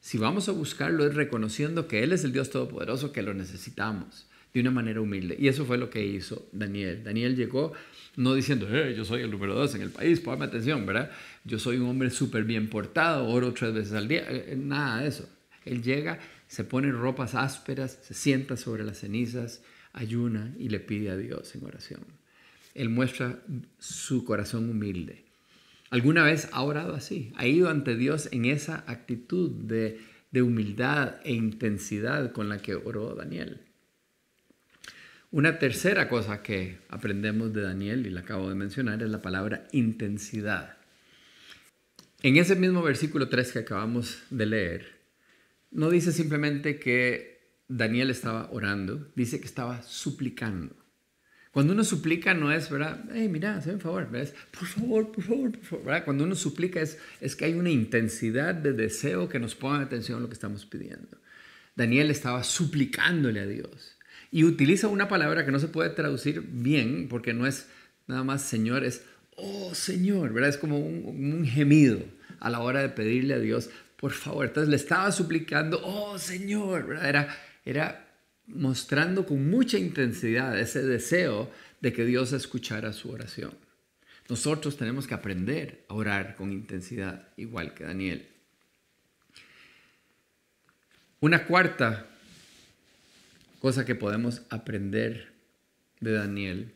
Si 0.00 0.18
vamos 0.18 0.48
a 0.48 0.52
buscarlo 0.52 1.06
es 1.06 1.14
reconociendo 1.14 1.88
que 1.88 2.02
Él 2.02 2.12
es 2.12 2.24
el 2.24 2.32
Dios 2.32 2.50
Todopoderoso, 2.50 3.12
que 3.12 3.22
lo 3.22 3.34
necesitamos 3.34 4.26
de 4.56 4.62
una 4.62 4.70
manera 4.70 5.02
humilde. 5.02 5.36
Y 5.38 5.48
eso 5.48 5.66
fue 5.66 5.76
lo 5.76 5.90
que 5.90 6.02
hizo 6.02 6.48
Daniel. 6.50 7.04
Daniel 7.04 7.36
llegó 7.36 7.74
no 8.16 8.32
diciendo, 8.32 8.66
eh, 8.70 8.94
yo 8.96 9.04
soy 9.04 9.20
el 9.20 9.30
número 9.30 9.54
dos 9.54 9.74
en 9.74 9.82
el 9.82 9.90
país, 9.90 10.20
ponme 10.20 10.46
atención, 10.46 10.86
¿verdad? 10.86 11.10
Yo 11.44 11.58
soy 11.58 11.76
un 11.76 11.90
hombre 11.90 12.08
súper 12.08 12.44
bien 12.44 12.68
portado, 12.70 13.28
oro 13.28 13.52
tres 13.52 13.74
veces 13.74 13.92
al 13.92 14.08
día, 14.08 14.22
eh, 14.22 14.52
eh, 14.52 14.56
nada 14.56 15.02
de 15.02 15.08
eso. 15.08 15.28
Él 15.66 15.82
llega, 15.82 16.18
se 16.48 16.64
pone 16.64 16.90
ropas 16.90 17.34
ásperas, 17.34 17.98
se 18.02 18.14
sienta 18.14 18.56
sobre 18.56 18.82
las 18.82 19.00
cenizas, 19.00 19.62
ayuna 19.92 20.54
y 20.58 20.70
le 20.70 20.80
pide 20.80 21.10
a 21.10 21.18
Dios 21.18 21.54
en 21.54 21.64
oración. 21.66 22.00
Él 22.72 22.88
muestra 22.88 23.42
su 23.78 24.24
corazón 24.24 24.70
humilde. 24.70 25.24
¿Alguna 25.90 26.24
vez 26.24 26.48
ha 26.52 26.62
orado 26.62 26.94
así? 26.94 27.30
¿Ha 27.36 27.46
ido 27.46 27.68
ante 27.68 27.94
Dios 27.94 28.30
en 28.32 28.46
esa 28.46 28.84
actitud 28.86 29.50
de, 29.50 30.00
de 30.30 30.40
humildad 30.40 31.16
e 31.24 31.34
intensidad 31.34 32.32
con 32.32 32.48
la 32.48 32.58
que 32.58 32.74
oró 32.74 33.14
Daniel? 33.14 33.65
Una 35.36 35.58
tercera 35.58 36.08
cosa 36.08 36.42
que 36.42 36.78
aprendemos 36.88 37.52
de 37.52 37.60
Daniel, 37.60 38.06
y 38.06 38.08
la 38.08 38.20
acabo 38.20 38.48
de 38.48 38.54
mencionar, 38.54 39.02
es 39.02 39.10
la 39.10 39.20
palabra 39.20 39.68
intensidad. 39.70 40.78
En 42.22 42.38
ese 42.38 42.56
mismo 42.56 42.80
versículo 42.80 43.28
3 43.28 43.52
que 43.52 43.58
acabamos 43.58 44.22
de 44.30 44.46
leer, 44.46 44.86
no 45.70 45.90
dice 45.90 46.12
simplemente 46.12 46.78
que 46.78 47.60
Daniel 47.68 48.08
estaba 48.08 48.48
orando, 48.50 49.12
dice 49.14 49.38
que 49.38 49.44
estaba 49.44 49.82
suplicando. 49.82 50.74
Cuando 51.50 51.74
uno 51.74 51.84
suplica 51.84 52.32
no 52.32 52.50
es, 52.50 52.70
¿verdad? 52.70 53.04
Hey, 53.12 53.28
mira, 53.28 53.58
hazme 53.58 53.74
un 53.74 53.80
favor, 53.80 54.10
¿ves? 54.10 54.32
Por 54.58 54.66
favor, 54.66 55.12
por 55.12 55.22
favor, 55.22 55.52
por 55.52 55.64
favor. 55.64 55.84
¿verdad? 55.84 56.04
Cuando 56.06 56.24
uno 56.24 56.34
suplica 56.34 56.80
es, 56.80 56.98
es 57.20 57.36
que 57.36 57.44
hay 57.44 57.52
una 57.52 57.68
intensidad 57.68 58.54
de 58.54 58.72
deseo 58.72 59.28
que 59.28 59.38
nos 59.38 59.54
ponga 59.54 59.82
atención 59.82 60.16
a 60.16 60.22
lo 60.22 60.28
que 60.28 60.32
estamos 60.32 60.64
pidiendo. 60.64 61.18
Daniel 61.74 62.10
estaba 62.10 62.42
suplicándole 62.42 63.40
a 63.40 63.46
Dios. 63.46 63.95
Y 64.30 64.44
utiliza 64.44 64.88
una 64.88 65.08
palabra 65.08 65.44
que 65.44 65.52
no 65.52 65.58
se 65.58 65.68
puede 65.68 65.90
traducir 65.90 66.42
bien 66.42 67.08
porque 67.08 67.32
no 67.32 67.46
es 67.46 67.68
nada 68.06 68.24
más 68.24 68.42
Señor, 68.42 68.84
es 68.84 69.04
oh 69.36 69.74
Señor, 69.74 70.32
¿verdad? 70.32 70.50
Es 70.50 70.58
como 70.58 70.78
un, 70.78 71.46
gemido 71.46 72.00
a 72.40 72.50
la 72.50 72.60
hora 72.60 72.80
de 72.80 72.88
pedirle 72.88 73.34
a 73.34 73.38
Dios, 73.38 73.70
por 73.96 74.12
favor. 74.12 74.46
Entonces 74.46 74.68
le 74.68 74.76
estaba 74.76 75.12
suplicando, 75.12 75.80
oh 75.84 76.18
Señor, 76.18 76.86
¿verdad? 76.86 77.08
Era, 77.08 77.36
era 77.64 78.08
mostrando 78.46 79.26
con 79.26 79.48
mucha 79.48 79.78
intensidad 79.78 80.58
ese 80.58 80.82
deseo 80.82 81.50
de 81.80 81.92
que 81.92 82.04
Dios 82.04 82.32
escuchara 82.32 82.92
su 82.92 83.10
oración. 83.10 83.52
Nosotros 84.28 84.76
tenemos 84.76 85.06
que 85.06 85.14
aprender 85.14 85.84
a 85.88 85.94
orar 85.94 86.34
con 86.34 86.52
intensidad, 86.52 87.28
igual 87.36 87.74
que 87.74 87.84
Daniel. 87.84 88.28
Una 91.20 91.44
cuarta 91.44 92.06
cosa 93.66 93.84
que 93.84 93.96
podemos 93.96 94.42
aprender 94.48 95.32
de 95.98 96.12
Daniel 96.12 96.72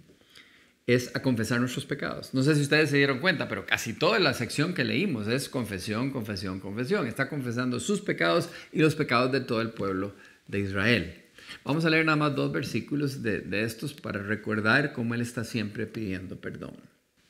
es 0.89 1.15
a 1.15 1.23
confesar 1.23 1.61
nuestros 1.61 1.87
pecados. 1.87 2.35
No 2.35 2.43
sé 2.43 2.57
si 2.57 2.63
ustedes 2.63 2.91
se 2.91 2.97
dieron 2.97 3.21
cuenta, 3.21 3.47
pero 3.47 3.65
casi 3.65 3.93
toda 3.93 4.19
la 4.19 4.35
sección 4.35 4.75
que 4.75 4.83
leímos 4.83 5.29
es 5.29 5.49
confesión, 5.49 6.11
confesión, 6.11 6.59
confesión. 6.59 7.07
Está 7.07 7.29
confesando 7.29 7.79
sus 7.79 8.01
pecados 8.01 8.49
y 8.73 8.81
los 8.81 8.97
pecados 8.97 9.31
de 9.31 9.41
todo 9.41 9.61
el 9.61 9.71
pueblo 9.71 10.17
de 10.49 10.59
Israel. 10.59 11.15
Vamos 11.63 11.85
a 11.85 11.91
leer 11.91 12.07
nada 12.07 12.17
más 12.17 12.35
dos 12.35 12.51
versículos 12.51 13.23
de, 13.23 13.39
de 13.39 13.63
estos 13.63 13.95
para 13.95 14.21
recordar 14.21 14.93
cómo 14.93 15.15
Él 15.15 15.21
está 15.21 15.45
siempre 15.45 15.87
pidiendo 15.87 16.41
perdón. 16.41 16.75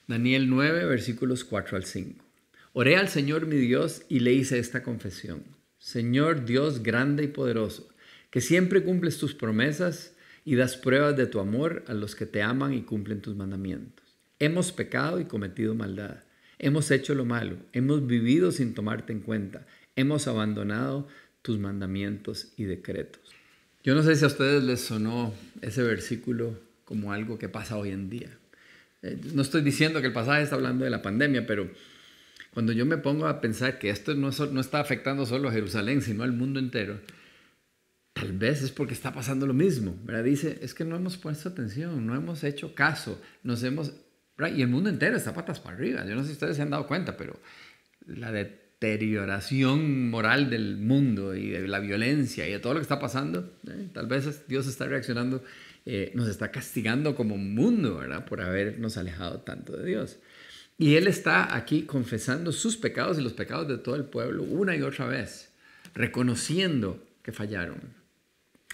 Daniel 0.06 0.48
9, 0.48 0.86
versículos 0.86 1.44
4 1.44 1.76
al 1.76 1.84
5. 1.84 2.24
Oré 2.72 2.96
al 2.96 3.10
Señor 3.10 3.44
mi 3.44 3.56
Dios 3.56 4.04
y 4.08 4.20
le 4.20 4.32
hice 4.32 4.58
esta 4.58 4.82
confesión. 4.82 5.44
Señor 5.76 6.46
Dios 6.46 6.82
grande 6.82 7.24
y 7.24 7.28
poderoso 7.28 7.90
que 8.30 8.40
siempre 8.40 8.82
cumples 8.82 9.18
tus 9.18 9.34
promesas 9.34 10.14
y 10.44 10.54
das 10.54 10.76
pruebas 10.76 11.16
de 11.16 11.26
tu 11.26 11.40
amor 11.40 11.84
a 11.86 11.94
los 11.94 12.14
que 12.14 12.26
te 12.26 12.42
aman 12.42 12.74
y 12.74 12.82
cumplen 12.82 13.20
tus 13.20 13.36
mandamientos. 13.36 14.06
Hemos 14.38 14.72
pecado 14.72 15.20
y 15.20 15.26
cometido 15.26 15.74
maldad. 15.74 16.20
Hemos 16.58 16.90
hecho 16.90 17.14
lo 17.14 17.24
malo. 17.24 17.56
Hemos 17.72 18.06
vivido 18.06 18.52
sin 18.52 18.74
tomarte 18.74 19.12
en 19.12 19.20
cuenta. 19.20 19.66
Hemos 19.96 20.26
abandonado 20.26 21.08
tus 21.42 21.58
mandamientos 21.58 22.52
y 22.56 22.64
decretos. 22.64 23.20
Yo 23.82 23.94
no 23.94 24.02
sé 24.02 24.14
si 24.16 24.24
a 24.24 24.28
ustedes 24.28 24.62
les 24.62 24.80
sonó 24.80 25.34
ese 25.62 25.82
versículo 25.82 26.58
como 26.84 27.12
algo 27.12 27.38
que 27.38 27.48
pasa 27.48 27.78
hoy 27.78 27.90
en 27.90 28.10
día. 28.10 28.30
Eh, 29.02 29.18
no 29.32 29.42
estoy 29.42 29.62
diciendo 29.62 30.00
que 30.00 30.08
el 30.08 30.12
pasaje 30.12 30.42
está 30.42 30.56
hablando 30.56 30.84
de 30.84 30.90
la 30.90 31.02
pandemia, 31.02 31.46
pero 31.46 31.70
cuando 32.52 32.72
yo 32.72 32.84
me 32.84 32.98
pongo 32.98 33.26
a 33.26 33.40
pensar 33.40 33.78
que 33.78 33.90
esto 33.90 34.14
no, 34.14 34.30
no 34.30 34.60
está 34.60 34.80
afectando 34.80 35.24
solo 35.24 35.48
a 35.48 35.52
Jerusalén, 35.52 36.02
sino 36.02 36.24
al 36.24 36.32
mundo 36.32 36.60
entero, 36.60 37.00
Tal 38.12 38.32
vez 38.32 38.62
es 38.62 38.72
porque 38.72 38.94
está 38.94 39.12
pasando 39.12 39.46
lo 39.46 39.54
mismo, 39.54 39.96
¿verdad? 40.04 40.24
Dice, 40.24 40.58
es 40.62 40.74
que 40.74 40.84
no 40.84 40.96
hemos 40.96 41.16
puesto 41.16 41.48
atención, 41.48 42.06
no 42.06 42.14
hemos 42.14 42.44
hecho 42.44 42.74
caso, 42.74 43.20
nos 43.42 43.62
hemos... 43.62 43.92
Y 44.54 44.62
el 44.62 44.68
mundo 44.68 44.88
entero 44.88 45.16
está 45.16 45.34
patas 45.34 45.60
para 45.60 45.76
arriba. 45.76 46.04
Yo 46.06 46.14
no 46.14 46.22
sé 46.22 46.28
si 46.28 46.32
ustedes 46.32 46.56
se 46.56 46.62
han 46.62 46.70
dado 46.70 46.86
cuenta, 46.86 47.16
pero 47.16 47.38
la 48.06 48.32
deterioración 48.32 50.08
moral 50.10 50.48
del 50.48 50.78
mundo 50.78 51.34
y 51.34 51.50
de 51.50 51.68
la 51.68 51.78
violencia 51.78 52.48
y 52.48 52.52
de 52.52 52.58
todo 52.58 52.74
lo 52.74 52.80
que 52.80 52.84
está 52.84 52.98
pasando, 52.98 53.52
¿eh? 53.68 53.88
tal 53.92 54.06
vez 54.06 54.48
Dios 54.48 54.66
está 54.66 54.86
reaccionando, 54.86 55.44
eh, 55.84 56.12
nos 56.14 56.28
está 56.28 56.50
castigando 56.50 57.14
como 57.14 57.36
mundo, 57.36 57.98
¿verdad? 57.98 58.24
Por 58.24 58.40
habernos 58.40 58.96
alejado 58.96 59.40
tanto 59.40 59.76
de 59.76 59.84
Dios. 59.84 60.18
Y 60.78 60.96
Él 60.96 61.06
está 61.06 61.54
aquí 61.54 61.82
confesando 61.82 62.52
sus 62.52 62.78
pecados 62.78 63.18
y 63.18 63.22
los 63.22 63.34
pecados 63.34 63.68
de 63.68 63.76
todo 63.76 63.96
el 63.96 64.04
pueblo 64.04 64.42
una 64.42 64.74
y 64.74 64.80
otra 64.80 65.06
vez 65.06 65.52
reconociendo 65.94 67.04
que 67.22 67.32
fallaron. 67.32 67.99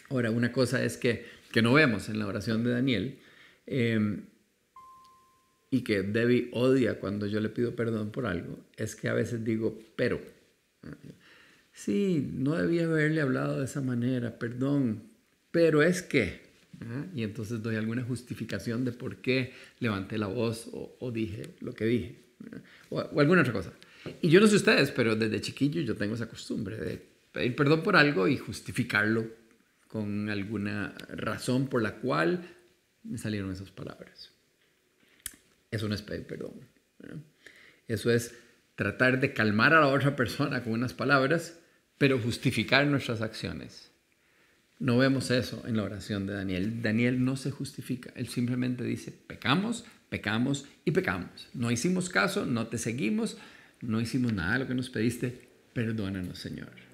Ahora, 0.08 0.30
una 0.30 0.52
cosa 0.52 0.84
es 0.84 0.96
que, 0.96 1.26
que 1.52 1.62
no 1.62 1.72
vemos 1.72 2.08
en 2.08 2.18
la 2.18 2.26
oración 2.26 2.62
de 2.64 2.70
Daniel 2.70 3.18
em, 3.66 4.22
y 5.70 5.82
que 5.82 6.02
Debbie 6.02 6.48
odia 6.52 7.00
cuando 7.00 7.26
yo 7.26 7.40
le 7.40 7.48
pido 7.48 7.74
perdón 7.74 8.10
por 8.10 8.26
algo, 8.26 8.58
es 8.76 8.94
que 8.94 9.08
a 9.08 9.14
veces 9.14 9.44
digo, 9.44 9.78
pero, 9.96 10.20
sí, 11.72 12.30
no 12.34 12.54
debía 12.54 12.84
haberle 12.84 13.20
hablado 13.20 13.58
de 13.58 13.64
esa 13.64 13.80
manera, 13.80 14.38
perdón, 14.38 15.02
pero 15.50 15.82
es 15.82 16.02
que, 16.02 16.46
y 17.14 17.22
entonces 17.22 17.62
doy 17.62 17.76
alguna 17.76 18.02
justificación 18.02 18.84
de 18.84 18.92
por 18.92 19.16
qué 19.16 19.52
levanté 19.80 20.18
la 20.18 20.26
voz 20.28 20.68
o, 20.72 21.10
dije 21.10 21.54
lo 21.60 21.74
que 21.74 21.84
dije, 21.84 22.16
o, 22.90 23.00
o 23.00 23.20
alguna 23.20 23.40
otra 23.40 23.52
cosa. 23.52 23.72
Y 24.22 24.28
yo 24.28 24.40
no 24.40 24.46
sé 24.46 24.56
ustedes, 24.56 24.92
pero 24.92 25.16
desde 25.16 25.40
chiquillo 25.40 25.80
yo 25.80 25.96
tengo 25.96 26.14
esa 26.14 26.28
costumbre 26.28 26.76
de 26.76 27.02
pedir 27.32 27.56
perdón 27.56 27.82
por 27.82 27.96
algo 27.96 28.28
y 28.28 28.36
justificarlo 28.36 29.26
con 29.96 30.28
alguna 30.28 30.94
razón 31.08 31.68
por 31.68 31.80
la 31.80 31.96
cual 31.96 32.46
me 33.02 33.16
salieron 33.16 33.50
esas 33.50 33.70
palabras. 33.70 34.30
Eso 35.70 35.88
no 35.88 35.94
es 35.94 36.02
pedir 36.02 36.26
perdón. 36.26 36.52
Eso 37.88 38.10
es 38.10 38.34
tratar 38.74 39.20
de 39.20 39.32
calmar 39.32 39.72
a 39.72 39.80
la 39.80 39.86
otra 39.86 40.14
persona 40.14 40.62
con 40.62 40.74
unas 40.74 40.92
palabras, 40.92 41.58
pero 41.96 42.18
justificar 42.18 42.86
nuestras 42.86 43.22
acciones. 43.22 43.90
No 44.78 44.98
vemos 44.98 45.30
eso 45.30 45.62
en 45.66 45.78
la 45.78 45.84
oración 45.84 46.26
de 46.26 46.34
Daniel. 46.34 46.82
Daniel 46.82 47.24
no 47.24 47.36
se 47.38 47.50
justifica, 47.50 48.12
él 48.16 48.28
simplemente 48.28 48.84
dice, 48.84 49.12
pecamos, 49.12 49.86
pecamos 50.10 50.66
y 50.84 50.90
pecamos. 50.90 51.48
No 51.54 51.70
hicimos 51.70 52.10
caso, 52.10 52.44
no 52.44 52.66
te 52.66 52.76
seguimos, 52.76 53.38
no 53.80 53.98
hicimos 53.98 54.34
nada 54.34 54.54
de 54.54 54.58
lo 54.58 54.66
que 54.66 54.74
nos 54.74 54.90
pediste, 54.90 55.48
perdónanos 55.72 56.38
Señor. 56.38 56.85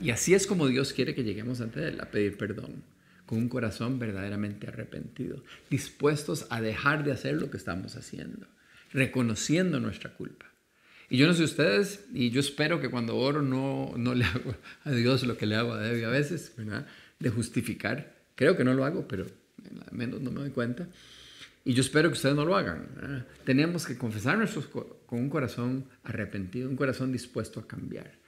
Y 0.00 0.10
así 0.10 0.34
es 0.34 0.46
como 0.46 0.66
Dios 0.66 0.92
quiere 0.92 1.14
que 1.14 1.24
lleguemos 1.24 1.60
ante 1.60 1.86
Él, 1.86 2.00
a 2.00 2.10
pedir 2.10 2.36
perdón, 2.36 2.82
con 3.26 3.38
un 3.38 3.48
corazón 3.48 3.98
verdaderamente 3.98 4.66
arrepentido, 4.66 5.42
dispuestos 5.68 6.46
a 6.50 6.60
dejar 6.60 7.04
de 7.04 7.12
hacer 7.12 7.34
lo 7.34 7.50
que 7.50 7.58
estamos 7.58 7.96
haciendo, 7.96 8.46
reconociendo 8.92 9.78
nuestra 9.78 10.14
culpa. 10.14 10.46
Y 11.10 11.18
yo 11.18 11.26
no 11.26 11.34
sé 11.34 11.44
ustedes, 11.44 12.04
y 12.14 12.30
yo 12.30 12.40
espero 12.40 12.80
que 12.80 12.88
cuando 12.88 13.16
oro 13.16 13.42
no, 13.42 13.92
no 13.96 14.14
le 14.14 14.24
hago 14.24 14.54
a 14.84 14.92
Dios 14.92 15.24
lo 15.24 15.36
que 15.36 15.46
le 15.46 15.56
hago 15.56 15.74
a 15.74 15.80
Debbie 15.80 16.04
a 16.04 16.08
veces, 16.08 16.52
¿verdad? 16.56 16.86
De 17.18 17.30
justificar. 17.30 18.14
Creo 18.36 18.56
que 18.56 18.64
no 18.64 18.74
lo 18.74 18.84
hago, 18.84 19.06
pero 19.06 19.26
al 19.88 19.96
menos 19.96 20.20
no 20.20 20.30
me 20.30 20.40
doy 20.40 20.50
cuenta. 20.50 20.88
Y 21.64 21.74
yo 21.74 21.82
espero 21.82 22.08
que 22.08 22.14
ustedes 22.14 22.36
no 22.36 22.44
lo 22.44 22.56
hagan. 22.56 23.26
Tenemos 23.44 23.86
que 23.86 23.98
confesar 23.98 24.38
nuestros, 24.38 24.66
con 24.66 25.18
un 25.18 25.28
corazón 25.28 25.84
arrepentido, 26.04 26.70
un 26.70 26.76
corazón 26.76 27.12
dispuesto 27.12 27.60
a 27.60 27.66
cambiar. 27.66 28.19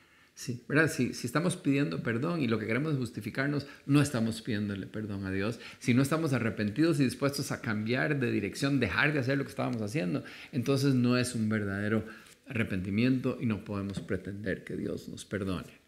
Sí, 0.43 0.61
¿verdad? 0.67 0.91
Si, 0.91 1.13
estamos 1.23 1.55
pidiendo 1.55 2.03
perdón 2.03 2.43
y 2.43 2.49
lo 2.49 2.59
que 2.59 2.67
queremos 2.67 2.95
es 2.95 2.99
justificarnos, 2.99 3.69
no 3.87 4.03
estamos 4.03 4.43
pidiéndole 4.43 4.89
perdón 4.89 5.25
a 5.25 5.31
Dios. 5.31 5.61
Si 5.79 5.95
no 5.95 6.03
estamos 6.03 6.33
arrepentidos 6.33 6.99
y 6.99 7.05
dispuestos 7.05 7.53
a 7.53 7.61
cambiar 7.61 8.19
de 8.19 8.33
dirección, 8.33 8.81
dejar 8.81 9.13
de 9.13 9.21
hacer 9.21 9.39
lo 9.39 9.45
que 9.45 9.51
estábamos 9.51 9.81
haciendo, 9.83 10.25
entonces 10.51 10.97
no 10.97 11.17
es 11.17 11.37
un 11.37 11.49
verdadero 11.49 12.05
arrepentimiento 12.49 13.39
y 13.41 13.47
no 13.47 13.63
podemos 13.63 14.01
pretender 14.01 14.65
que 14.65 14.75
Dios 14.75 15.09
nos 15.09 15.25
perdone. 15.25 15.79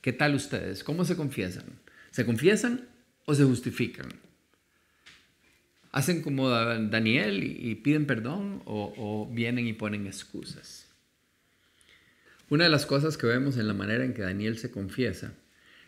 ¿Qué 0.00 0.14
tal 0.14 0.34
ustedes? 0.34 0.82
¿Cómo 0.82 1.04
se 1.04 1.14
confiesan? 1.14 1.66
¿Se 2.10 2.24
confiesan 2.24 2.88
o 3.26 3.34
se 3.34 3.44
justifican? 3.44 4.08
¿Hacen 5.90 6.22
como 6.22 6.48
Daniel 6.48 7.44
y, 7.44 7.74
piden 7.74 8.06
perdón 8.06 8.62
o 8.64 9.28
vienen 9.30 9.66
y 9.66 9.74
ponen 9.74 10.06
excusas? 10.06 10.81
Una 12.52 12.64
de 12.64 12.70
las 12.70 12.84
cosas 12.84 13.16
que 13.16 13.26
vemos 13.26 13.56
en 13.56 13.66
la 13.66 13.72
manera 13.72 14.04
en 14.04 14.12
que 14.12 14.20
Daniel 14.20 14.58
se 14.58 14.70
confiesa 14.70 15.32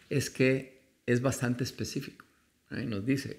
es 0.08 0.30
que 0.30 0.80
es 1.04 1.20
bastante 1.20 1.62
específico. 1.62 2.24
Nos 2.70 3.04
dice, 3.04 3.36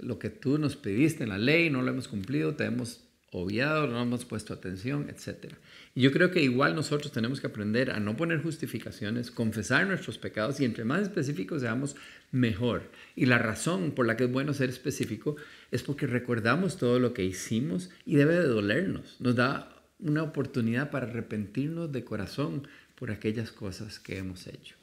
lo 0.00 0.18
que 0.18 0.28
tú 0.28 0.58
nos 0.58 0.74
pediste 0.74 1.22
en 1.22 1.28
la 1.28 1.38
ley 1.38 1.70
no 1.70 1.80
lo 1.80 1.92
hemos 1.92 2.08
cumplido, 2.08 2.56
te 2.56 2.64
hemos 2.64 3.04
obviado, 3.30 3.86
no 3.86 4.02
hemos 4.02 4.24
puesto 4.24 4.52
atención, 4.52 5.08
etc. 5.10 5.54
Y 5.94 6.02
yo 6.02 6.10
creo 6.10 6.32
que 6.32 6.42
igual 6.42 6.74
nosotros 6.74 7.12
tenemos 7.12 7.40
que 7.40 7.46
aprender 7.46 7.92
a 7.92 8.00
no 8.00 8.16
poner 8.16 8.42
justificaciones, 8.42 9.30
confesar 9.30 9.86
nuestros 9.86 10.18
pecados 10.18 10.58
y 10.58 10.64
entre 10.64 10.82
más 10.82 11.02
específicos 11.02 11.62
seamos, 11.62 11.94
mejor. 12.32 12.90
Y 13.14 13.26
la 13.26 13.38
razón 13.38 13.92
por 13.92 14.06
la 14.06 14.16
que 14.16 14.24
es 14.24 14.32
bueno 14.32 14.54
ser 14.54 14.70
específico 14.70 15.36
es 15.70 15.84
porque 15.84 16.08
recordamos 16.08 16.78
todo 16.78 16.98
lo 16.98 17.14
que 17.14 17.22
hicimos 17.22 17.90
y 18.04 18.16
debe 18.16 18.34
de 18.34 18.48
dolernos. 18.48 19.20
Nos 19.20 19.36
da 19.36 19.71
una 20.02 20.22
oportunidad 20.22 20.90
para 20.90 21.06
arrepentirnos 21.06 21.92
de 21.92 22.04
corazón 22.04 22.66
por 22.96 23.10
aquellas 23.10 23.50
cosas 23.52 23.98
que 23.98 24.18
hemos 24.18 24.46
hecho. 24.46 24.76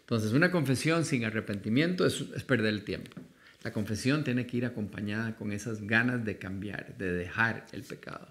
Entonces, 0.00 0.32
una 0.32 0.50
confesión 0.50 1.04
sin 1.04 1.24
arrepentimiento 1.24 2.04
es, 2.06 2.22
perder 2.46 2.74
el 2.74 2.84
tiempo. 2.84 3.20
La 3.62 3.72
confesión 3.72 4.24
tiene 4.24 4.46
que 4.46 4.56
ir 4.56 4.66
acompañada 4.66 5.36
con 5.36 5.52
esas 5.52 5.82
ganas 5.82 6.24
de 6.24 6.36
cambiar, 6.38 6.96
de 6.98 7.12
dejar 7.12 7.66
el 7.72 7.82
pecado. 7.82 8.28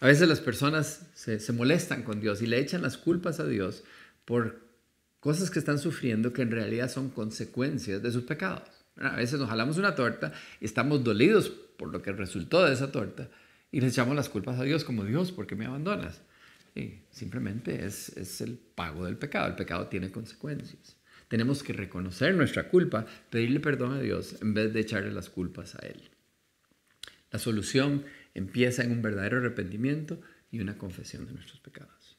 A 0.00 0.06
veces 0.06 0.28
las 0.28 0.40
personas 0.40 1.06
se, 1.14 1.52
molestan 1.52 2.02
con 2.02 2.20
Dios 2.20 2.42
y 2.42 2.46
le 2.46 2.58
echan 2.58 2.82
las 2.82 2.98
culpas 2.98 3.40
a 3.40 3.46
Dios 3.46 3.84
por 4.24 4.60
cosas 5.20 5.50
que 5.50 5.58
están 5.58 5.78
sufriendo 5.78 6.32
que 6.32 6.42
en 6.42 6.50
realidad 6.50 6.90
son 6.90 7.10
consecuencias 7.10 8.02
de 8.02 8.12
sus 8.12 8.24
pecados. 8.24 8.68
A 8.96 9.16
veces 9.16 9.40
nos 9.40 9.48
jalamos 9.48 9.78
una 9.78 9.94
torta 9.94 10.32
y 10.60 10.66
estamos 10.66 11.02
dolidos 11.02 11.48
por 11.48 11.90
lo 11.90 12.02
que 12.02 12.12
resultó 12.12 12.64
de 12.64 12.74
esa 12.74 12.92
torta 12.92 13.28
y 13.72 13.80
le 13.80 13.88
echamos 13.88 14.16
las 14.16 14.28
culpas 14.28 14.58
a 14.58 14.64
Dios 14.64 14.84
como 14.84 15.04
Dios, 15.04 15.32
¿por 15.32 15.46
qué 15.46 15.56
me 15.56 15.66
abandonas? 15.66 16.22
Y 16.74 17.00
simplemente 17.10 17.84
es, 17.84 18.16
es 18.16 18.40
el 18.40 18.56
pago 18.56 19.04
del 19.04 19.16
pecado. 19.16 19.48
El 19.48 19.56
pecado 19.56 19.88
tiene 19.88 20.10
consecuencias. 20.10 20.96
Tenemos 21.28 21.62
que 21.62 21.72
reconocer 21.72 22.34
nuestra 22.34 22.68
culpa, 22.68 23.06
pedirle 23.30 23.60
perdón 23.60 23.92
a 23.92 24.00
Dios 24.00 24.36
en 24.42 24.54
vez 24.54 24.72
de 24.72 24.80
echarle 24.80 25.12
las 25.12 25.30
culpas 25.30 25.76
a 25.76 25.86
Él. 25.86 26.10
La 27.30 27.38
solución 27.38 28.04
empieza 28.34 28.82
en 28.82 28.92
un 28.92 29.02
verdadero 29.02 29.38
arrepentimiento 29.38 30.20
y 30.50 30.60
una 30.60 30.76
confesión 30.76 31.26
de 31.26 31.32
nuestros 31.32 31.60
pecados. 31.60 32.16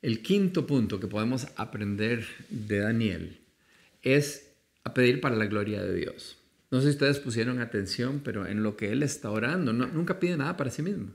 El 0.00 0.22
quinto 0.22 0.66
punto 0.66 0.98
que 1.00 1.06
podemos 1.06 1.48
aprender 1.56 2.24
de 2.48 2.78
Daniel 2.78 3.40
es 4.02 4.52
a 4.84 4.94
pedir 4.94 5.20
para 5.20 5.36
la 5.36 5.46
gloria 5.46 5.82
de 5.82 5.94
Dios. 5.94 6.41
No 6.72 6.80
sé 6.80 6.84
si 6.86 6.90
ustedes 6.92 7.20
pusieron 7.20 7.60
atención, 7.60 8.22
pero 8.24 8.46
en 8.46 8.62
lo 8.62 8.78
que 8.78 8.92
él 8.92 9.02
está 9.02 9.30
orando, 9.30 9.74
nunca 9.74 10.18
pide 10.18 10.38
nada 10.38 10.56
para 10.56 10.70
sí 10.70 10.80
mismo. 10.80 11.10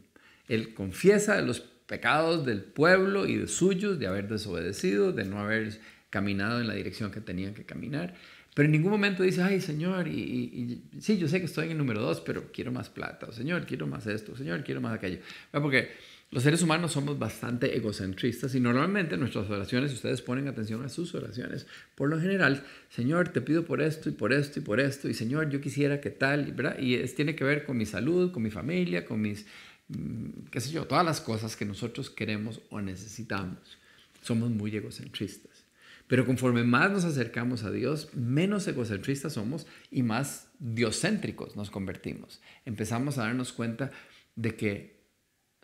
Él 0.47 0.75
confiesa 0.75 1.41
los 1.41 1.59
pecados 1.59 2.45
del 2.45 2.61
pueblo 2.61 3.25
y 3.25 3.37
de 3.37 3.47
suyos, 3.47 3.97
de 3.97 4.05
haber 4.05 4.27
desobedecido, 4.27 5.13
de 5.13 5.25
no 5.25 5.39
haber 5.39 5.79
caminado 6.11 6.61
en 6.61 6.67
la 6.67 6.75
dirección 6.75 7.09
que 7.09 7.21
tenían 7.21 7.55
que 7.55 7.65
caminar. 7.65 8.13
Pero 8.53 8.67
en 8.67 8.71
ningún 8.71 8.91
momento 8.91 9.23
dice, 9.23 9.41
ay 9.41 9.59
Señor, 9.59 10.05
sí, 10.05 11.17
yo 11.17 11.27
sé 11.27 11.39
que 11.39 11.47
estoy 11.47 11.65
en 11.65 11.71
el 11.71 11.77
número 11.79 12.01
dos, 12.01 12.21
pero 12.21 12.51
quiero 12.51 12.71
más 12.71 12.89
plata, 12.89 13.25
o 13.25 13.31
Señor, 13.31 13.65
quiero 13.65 13.87
más 13.87 14.05
esto, 14.05 14.37
Señor, 14.37 14.63
quiero 14.63 14.79
más 14.79 14.93
aquello. 14.93 15.19
Porque 15.51 15.89
los 16.29 16.43
seres 16.43 16.61
humanos 16.61 16.91
somos 16.91 17.17
bastante 17.17 17.75
egocentristas 17.77 18.53
y 18.53 18.59
normalmente 18.59 19.15
nuestras 19.17 19.49
oraciones, 19.49 19.93
ustedes 19.93 20.21
ponen 20.21 20.47
atención 20.47 20.83
a 20.83 20.89
sus 20.89 21.15
oraciones, 21.15 21.67
por 21.95 22.09
lo 22.09 22.19
general, 22.19 22.63
Señor, 22.89 23.29
te 23.29 23.41
pido 23.41 23.65
por 23.65 23.81
esto 23.81 24.09
y 24.09 24.11
por 24.11 24.33
esto 24.33 24.59
y 24.59 24.63
por 24.63 24.79
esto, 24.79 25.07
y 25.07 25.13
Señor, 25.13 25.49
yo 25.49 25.61
quisiera 25.61 26.01
que 26.01 26.09
tal, 26.09 26.53
¿verdad? 26.53 26.79
Y 26.79 26.95
es, 26.95 27.15
tiene 27.15 27.35
que 27.35 27.43
ver 27.43 27.65
con 27.65 27.77
mi 27.77 27.85
salud, 27.85 28.31
con 28.31 28.43
mi 28.43 28.51
familia, 28.51 29.05
con 29.05 29.21
mis 29.21 29.45
Mm, 29.89 30.49
qué 30.51 30.59
sé 30.59 30.71
yo, 30.71 30.85
todas 30.85 31.05
las 31.05 31.21
cosas 31.21 31.55
que 31.55 31.65
nosotros 31.65 32.09
queremos 32.09 32.61
o 32.69 32.81
necesitamos. 32.81 33.77
Somos 34.21 34.49
muy 34.49 34.75
egocentristas. 34.75 35.65
Pero 36.07 36.25
conforme 36.25 36.63
más 36.63 36.91
nos 36.91 37.03
acercamos 37.03 37.63
a 37.63 37.71
Dios, 37.71 38.09
menos 38.13 38.67
egocentristas 38.67 39.33
somos 39.33 39.67
y 39.91 40.03
más 40.03 40.49
diocéntricos 40.59 41.55
nos 41.55 41.69
convertimos. 41.69 42.41
Empezamos 42.65 43.17
a 43.17 43.23
darnos 43.23 43.51
cuenta 43.51 43.91
de 44.35 44.55
que 44.55 44.96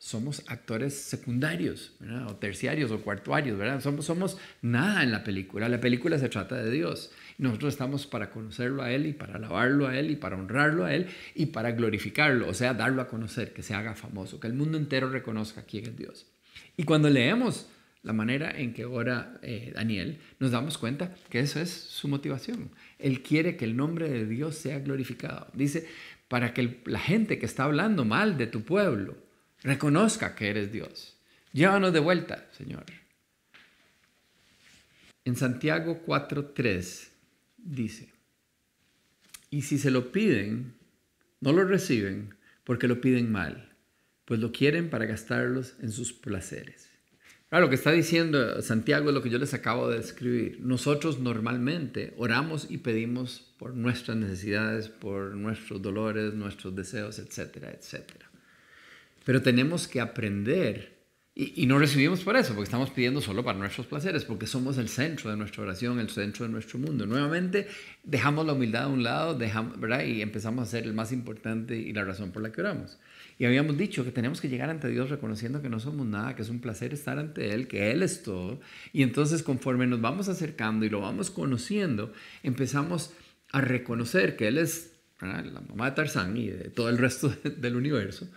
somos 0.03 0.43
actores 0.47 0.93
secundarios, 0.95 1.93
o 2.27 2.35
terciarios 2.35 2.91
o 2.91 2.99
cuartuarios, 2.99 3.57
¿verdad? 3.57 3.79
Somos, 3.79 4.03
somos 4.03 4.37
nada 4.61 5.01
en 5.01 5.13
la 5.13 5.23
película. 5.23 5.69
La 5.69 5.79
película 5.79 6.19
se 6.19 6.27
trata 6.27 6.61
de 6.61 6.69
Dios. 6.69 7.09
Nosotros 7.37 7.73
estamos 7.73 8.05
para 8.05 8.29
conocerlo 8.29 8.83
a 8.83 8.91
Él 8.91 9.05
y 9.05 9.13
para 9.13 9.35
alabarlo 9.35 9.87
a 9.87 9.97
Él 9.97 10.11
y 10.11 10.17
para 10.17 10.35
honrarlo 10.35 10.83
a 10.83 10.93
Él 10.93 11.07
y 11.35 11.45
para 11.45 11.71
glorificarlo, 11.71 12.49
o 12.49 12.53
sea, 12.53 12.73
darlo 12.73 13.01
a 13.01 13.07
conocer, 13.07 13.53
que 13.53 13.63
se 13.63 13.75
haga 13.75 13.95
famoso, 13.95 14.41
que 14.41 14.47
el 14.47 14.53
mundo 14.53 14.77
entero 14.77 15.09
reconozca 15.09 15.63
quién 15.63 15.85
es 15.85 15.95
Dios. 15.95 16.25
Y 16.75 16.83
cuando 16.83 17.09
leemos 17.09 17.69
la 18.01 18.11
manera 18.11 18.51
en 18.51 18.73
que 18.73 18.83
ora 18.83 19.39
eh, 19.41 19.71
Daniel, 19.73 20.19
nos 20.37 20.51
damos 20.51 20.77
cuenta 20.77 21.15
que 21.29 21.39
eso 21.39 21.61
es 21.61 21.69
su 21.69 22.09
motivación. 22.09 22.71
Él 22.99 23.21
quiere 23.21 23.55
que 23.55 23.63
el 23.63 23.77
nombre 23.77 24.09
de 24.09 24.25
Dios 24.25 24.55
sea 24.55 24.79
glorificado. 24.79 25.47
Dice, 25.53 25.87
para 26.27 26.53
que 26.53 26.81
la 26.87 26.99
gente 26.99 27.39
que 27.39 27.45
está 27.45 27.63
hablando 27.63 28.03
mal 28.03 28.37
de 28.37 28.47
tu 28.47 28.63
pueblo 28.63 29.23
reconozca 29.63 30.35
que 30.35 30.49
eres 30.49 30.71
Dios. 30.71 31.17
Llévanos 31.51 31.93
de 31.93 31.99
vuelta, 31.99 32.47
Señor. 32.57 32.85
En 35.25 35.35
Santiago 35.35 36.03
4.3 36.05 37.09
dice, 37.57 38.09
y 39.49 39.61
si 39.61 39.77
se 39.77 39.91
lo 39.91 40.11
piden, 40.11 40.73
no 41.39 41.53
lo 41.53 41.63
reciben 41.63 42.35
porque 42.63 42.87
lo 42.87 42.99
piden 42.99 43.31
mal, 43.31 43.69
pues 44.25 44.39
lo 44.39 44.51
quieren 44.51 44.89
para 44.89 45.05
gastarlos 45.05 45.75
en 45.79 45.91
sus 45.91 46.11
placeres. 46.11 46.89
lo 47.51 47.69
que 47.69 47.75
está 47.75 47.91
diciendo 47.91 48.61
Santiago 48.61 49.09
es 49.09 49.13
lo 49.13 49.21
que 49.21 49.29
yo 49.29 49.37
les 49.37 49.53
acabo 49.53 49.89
de 49.89 49.99
escribir. 49.99 50.59
Nosotros 50.59 51.19
normalmente 51.19 52.13
oramos 52.17 52.65
y 52.69 52.79
pedimos 52.79 53.53
por 53.59 53.75
nuestras 53.75 54.17
necesidades, 54.17 54.89
por 54.89 55.35
nuestros 55.35 55.81
dolores, 55.81 56.33
nuestros 56.33 56.75
deseos, 56.75 57.19
etcétera, 57.19 57.71
etcétera. 57.71 58.32
Pero 59.23 59.41
tenemos 59.41 59.87
que 59.87 60.01
aprender 60.01 60.93
y, 61.35 61.65
no 61.65 61.79
recibimos 61.79 62.19
por 62.21 62.35
eso, 62.35 62.49
porque 62.49 62.65
estamos 62.65 62.91
pidiendo 62.91 63.19
solo 63.19 63.43
para 63.43 63.57
nuestros 63.57 63.87
placeres, 63.87 64.23
porque 64.23 64.45
somos 64.45 64.77
el 64.77 64.87
centro 64.87 65.31
de 65.31 65.37
nuestra 65.37 65.63
oración, 65.63 65.99
el 65.99 66.11
centro 66.11 66.45
de 66.45 66.51
nuestro 66.51 66.77
mundo. 66.77 67.07
Nuevamente, 67.07 67.67
dejamos 68.03 68.45
la 68.45 68.53
humildad 68.53 68.83
a 68.83 68.87
un 68.87 69.01
lado 69.01 69.33
dejamos, 69.33 69.79
¿verdad? 69.79 70.03
y 70.05 70.21
empezamos 70.21 70.67
a 70.67 70.69
ser 70.69 70.83
el 70.83 70.93
más 70.93 71.11
importante 71.11 71.75
y 71.75 71.91
la 71.91 72.03
razón 72.03 72.31
por 72.31 72.43
la 72.43 72.51
que 72.51 72.61
oramos. 72.61 72.99
Y 73.39 73.45
habíamos 73.45 73.75
dicho 73.79 74.05
que 74.05 74.11
tenemos 74.11 74.41
que 74.41 74.47
llegar 74.47 74.69
ante 74.69 74.89
Dios 74.89 75.09
reconociendo 75.09 75.63
que 75.63 75.69
no 75.69 75.79
somos 75.79 76.05
nada, 76.05 76.35
que 76.35 76.43
es 76.43 76.49
un 76.49 76.61
placer 76.61 76.93
estar 76.93 77.17
ante 77.17 77.49
Él, 77.51 77.67
que 77.67 77.89
Él 77.89 78.03
es 78.03 78.21
todo. 78.21 78.61
Y 78.91 79.01
entonces 79.01 79.41
conforme 79.41 79.87
nos 79.87 80.01
vamos 80.01 80.29
acercando 80.29 80.85
y 80.85 80.89
lo 80.89 81.01
vamos 81.01 81.31
conociendo, 81.31 82.13
empezamos 82.43 83.11
a 83.51 83.59
reconocer 83.59 84.35
que 84.35 84.49
Él 84.49 84.59
es 84.59 84.93
la 85.19 85.61
mamá 85.67 85.89
de 85.89 85.95
Tarzán 85.95 86.37
y 86.37 86.49
de 86.49 86.69
todo 86.69 86.89
el 86.89 86.99
resto 86.99 87.29
del 87.57 87.75
universo. 87.75 88.29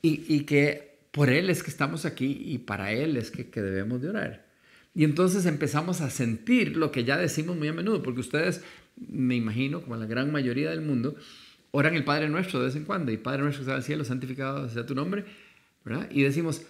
Y, 0.00 0.40
que 0.44 0.98
por 1.10 1.28
Él 1.28 1.50
es 1.50 1.62
que 1.62 1.70
estamos 1.70 2.04
aquí 2.04 2.40
y 2.44 2.58
para 2.58 2.92
Él 2.92 3.16
es 3.16 3.30
que, 3.30 3.44
debemos 3.60 4.00
de 4.00 4.10
orar. 4.10 4.46
Y 4.94 5.04
entonces 5.04 5.46
empezamos 5.46 6.00
a 6.00 6.10
sentir 6.10 6.76
lo 6.76 6.90
que 6.92 7.04
ya 7.04 7.16
decimos 7.16 7.56
muy 7.56 7.68
a 7.68 7.72
menudo, 7.72 8.02
porque 8.02 8.20
ustedes, 8.20 8.62
me 8.96 9.36
imagino, 9.36 9.82
como 9.82 9.96
la 9.96 10.06
gran 10.06 10.32
mayoría 10.32 10.70
del 10.70 10.80
mundo, 10.80 11.16
oran 11.70 11.94
el 11.94 12.04
Padre 12.04 12.28
Nuestro 12.28 12.60
de 12.60 12.66
vez 12.66 12.76
en 12.76 12.84
cuando, 12.84 13.12
y 13.12 13.16
Padre 13.16 13.42
Nuestro 13.42 13.60
que 13.60 13.62
está 13.64 13.72
en 13.72 13.78
el 13.78 13.84
cielo, 13.84 14.04
santificado 14.04 14.68
sea 14.68 14.86
tu 14.86 14.94
nombre, 14.94 15.24
¿verdad? 15.84 16.08
Y 16.10 16.22
decimos, 16.22 16.62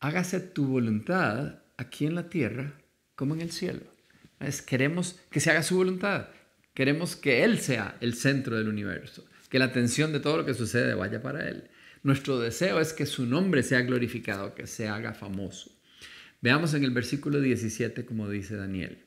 hágase 0.00 0.40
tu 0.40 0.66
voluntad 0.66 1.60
aquí 1.76 2.06
en 2.06 2.14
la 2.14 2.28
tierra 2.28 2.74
como 3.14 3.34
en 3.34 3.40
el 3.40 3.50
cielo. 3.50 3.82
Es, 4.40 4.62
queremos 4.62 5.20
que 5.30 5.40
se 5.40 5.50
haga 5.50 5.62
su 5.62 5.76
voluntad, 5.76 6.28
queremos 6.74 7.16
que 7.16 7.44
Él 7.44 7.58
sea 7.58 7.96
el 8.00 8.14
centro 8.14 8.56
del 8.56 8.68
universo, 8.68 9.24
que 9.48 9.58
la 9.58 9.66
atención 9.66 10.12
de 10.12 10.20
todo 10.20 10.38
lo 10.38 10.46
que 10.46 10.54
sucede 10.54 10.94
vaya 10.94 11.22
para 11.22 11.48
Él. 11.48 11.68
Nuestro 12.02 12.38
deseo 12.38 12.80
es 12.80 12.92
que 12.92 13.04
su 13.06 13.26
nombre 13.26 13.62
sea 13.62 13.82
glorificado, 13.82 14.54
que 14.54 14.66
se 14.66 14.88
haga 14.88 15.12
famoso. 15.12 15.70
Veamos 16.40 16.72
en 16.72 16.84
el 16.84 16.90
versículo 16.92 17.40
17 17.40 18.06
como 18.06 18.28
dice 18.28 18.56
Daniel. 18.56 18.98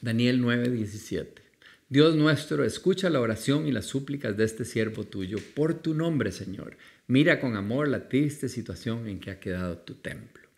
Daniel 0.00 0.40
9, 0.40 0.70
17. 0.70 1.42
Dios 1.88 2.14
nuestro, 2.14 2.64
escucha 2.64 3.10
la 3.10 3.20
oración 3.20 3.66
y 3.66 3.72
las 3.72 3.86
súplicas 3.86 4.36
de 4.36 4.44
este 4.44 4.64
siervo 4.64 5.04
tuyo 5.04 5.38
por 5.56 5.74
tu 5.74 5.92
nombre, 5.92 6.30
Señor. 6.30 6.76
Mira 7.08 7.40
con 7.40 7.56
amor 7.56 7.88
la 7.88 8.08
triste 8.08 8.48
situación 8.48 9.08
en 9.08 9.18
que 9.18 9.32
ha 9.32 9.40
quedado 9.40 9.78
tu 9.78 9.94
templo. 9.94 10.48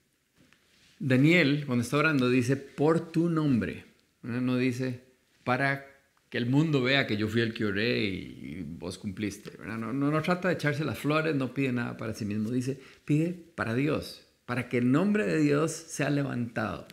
Daniel, 0.99 1.65
cuando 1.67 1.83
está 1.83 1.97
orando, 1.97 2.29
dice 2.29 2.57
por 2.57 3.11
tu 3.11 3.31
nombre. 3.31 3.87
No 4.21 4.59
dice 4.59 5.01
para 5.43 5.92
que 6.33 6.39
el 6.39 6.47
mundo 6.47 6.83
vea 6.83 7.07
que 7.07 7.19
yo 7.19 7.29
fui 7.29 7.43
el 7.43 7.53
que 7.53 7.67
oré 7.67 8.05
y, 8.05 8.65
vos 8.67 8.97
cumpliste. 8.97 9.53
No, 9.67 9.93
no, 9.93 10.23
trata 10.23 10.49
de 10.49 10.55
echarse 10.55 10.83
las 10.83 10.99
flores, 10.99 11.37
no 11.37 11.53
pide 11.53 11.73
nada 11.73 11.99
para 11.99 12.15
sí 12.15 12.25
mismo, 12.25 12.51
dice, 12.51 12.81
pide 13.05 13.35
para 13.55 13.75
Dios, 13.75 14.27
para 14.47 14.71
que 14.71 14.79
el 14.79 14.91
nombre 14.91 15.27
de 15.27 15.37
Dios 15.41 15.73
sea 15.73 16.09
levantado. 16.09 16.87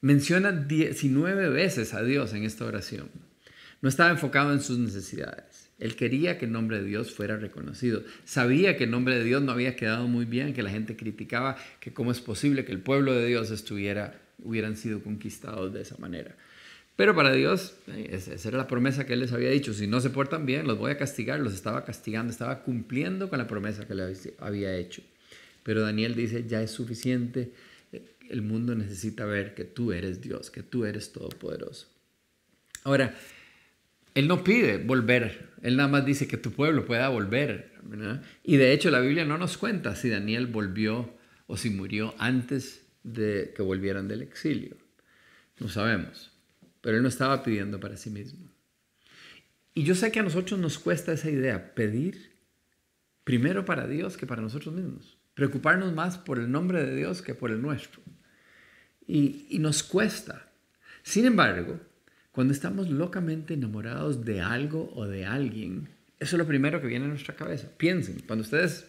Menciona 0.00 0.50
19 0.50 1.50
veces 1.50 1.92
a 1.92 2.02
Dios 2.02 2.32
en 2.32 2.44
esta 2.44 2.64
oración. 2.64 3.10
No 3.82 3.90
estaba 3.90 4.08
enfocado 4.08 4.50
en 4.54 4.62
sus 4.62 4.78
necesidades. 4.78 5.68
Él 5.78 5.94
quería 5.94 6.38
que 6.38 6.46
el 6.46 6.52
nombre 6.52 6.78
de 6.78 6.84
Dios 6.84 7.12
fuera 7.12 7.36
reconocido. 7.36 8.02
Sabía 8.24 8.78
que 8.78 8.84
el 8.84 8.90
nombre 8.90 9.16
de 9.18 9.24
Dios 9.24 9.42
no 9.42 9.52
había 9.52 9.76
quedado 9.76 10.08
muy 10.08 10.24
bien, 10.24 10.54
que 10.54 10.62
la 10.62 10.70
gente 10.70 10.96
criticaba 10.96 11.58
que 11.80 11.92
cómo 11.92 12.12
es 12.12 12.22
posible 12.22 12.64
que 12.64 12.72
el 12.72 12.80
pueblo 12.80 13.12
de 13.12 13.26
Dios 13.26 13.50
estuviera, 13.50 14.18
hubieran 14.38 14.74
sido 14.74 15.02
conquistados 15.02 15.74
de 15.74 15.82
esa 15.82 15.98
manera. 15.98 16.34
Pero 16.96 17.14
para 17.14 17.30
Dios, 17.32 17.74
eh, 17.88 18.08
esa 18.12 18.48
era 18.48 18.56
la 18.56 18.66
promesa 18.66 19.04
que 19.04 19.12
Él 19.12 19.20
les 19.20 19.32
había 19.32 19.50
dicho. 19.50 19.74
Si 19.74 19.86
no 19.86 20.00
se 20.00 20.08
portan 20.08 20.46
bien, 20.46 20.66
los 20.66 20.78
voy 20.78 20.90
a 20.90 20.96
castigar. 20.96 21.38
Los 21.40 21.52
estaba 21.52 21.84
castigando, 21.84 22.32
estaba 22.32 22.62
cumpliendo 22.62 23.28
con 23.28 23.38
la 23.38 23.46
promesa 23.46 23.86
que 23.86 23.94
le 23.94 24.14
había 24.38 24.74
hecho. 24.74 25.02
Pero 25.62 25.82
Daniel 25.82 26.14
dice, 26.14 26.46
ya 26.48 26.62
es 26.62 26.70
suficiente. 26.70 27.52
El 28.30 28.40
mundo 28.42 28.74
necesita 28.74 29.26
ver 29.26 29.54
que 29.54 29.64
tú 29.64 29.92
eres 29.92 30.22
Dios, 30.22 30.50
que 30.50 30.62
tú 30.62 30.86
eres 30.86 31.12
todopoderoso. 31.12 31.86
Ahora, 32.82 33.14
Él 34.14 34.26
no 34.26 34.42
pide 34.42 34.78
volver. 34.78 35.50
Él 35.62 35.76
nada 35.76 35.90
más 35.90 36.06
dice 36.06 36.26
que 36.26 36.38
tu 36.38 36.52
pueblo 36.52 36.86
pueda 36.86 37.08
volver. 37.10 37.72
Y 38.42 38.56
de 38.56 38.72
hecho 38.72 38.90
la 38.90 39.00
Biblia 39.00 39.26
no 39.26 39.36
nos 39.36 39.58
cuenta 39.58 39.94
si 39.96 40.08
Daniel 40.08 40.46
volvió 40.46 41.14
o 41.46 41.58
si 41.58 41.68
murió 41.68 42.14
antes 42.18 42.86
de 43.02 43.52
que 43.54 43.62
volvieran 43.62 44.08
del 44.08 44.22
exilio. 44.22 44.76
No 45.60 45.68
sabemos 45.68 46.35
pero 46.86 46.98
él 46.98 47.02
no 47.02 47.08
estaba 47.08 47.42
pidiendo 47.42 47.80
para 47.80 47.96
sí 47.96 48.10
mismo. 48.10 48.48
Y 49.74 49.82
yo 49.82 49.96
sé 49.96 50.12
que 50.12 50.20
a 50.20 50.22
nosotros 50.22 50.60
nos 50.60 50.78
cuesta 50.78 51.12
esa 51.12 51.28
idea, 51.28 51.74
pedir 51.74 52.36
primero 53.24 53.64
para 53.64 53.88
Dios 53.88 54.16
que 54.16 54.24
para 54.24 54.40
nosotros 54.40 54.72
mismos, 54.72 55.18
preocuparnos 55.34 55.92
más 55.92 56.16
por 56.16 56.38
el 56.38 56.48
nombre 56.48 56.86
de 56.86 56.94
Dios 56.94 57.22
que 57.22 57.34
por 57.34 57.50
el 57.50 57.60
nuestro. 57.60 58.02
Y, 59.04 59.48
y 59.50 59.58
nos 59.58 59.82
cuesta. 59.82 60.52
Sin 61.02 61.24
embargo, 61.24 61.80
cuando 62.30 62.52
estamos 62.52 62.88
locamente 62.88 63.54
enamorados 63.54 64.24
de 64.24 64.40
algo 64.40 64.92
o 64.94 65.08
de 65.08 65.26
alguien, 65.26 65.88
eso 66.20 66.36
es 66.36 66.38
lo 66.38 66.46
primero 66.46 66.80
que 66.80 66.86
viene 66.86 67.06
a 67.06 67.08
nuestra 67.08 67.34
cabeza. 67.34 67.68
Piensen, 67.76 68.20
cuando 68.28 68.44
ustedes, 68.44 68.86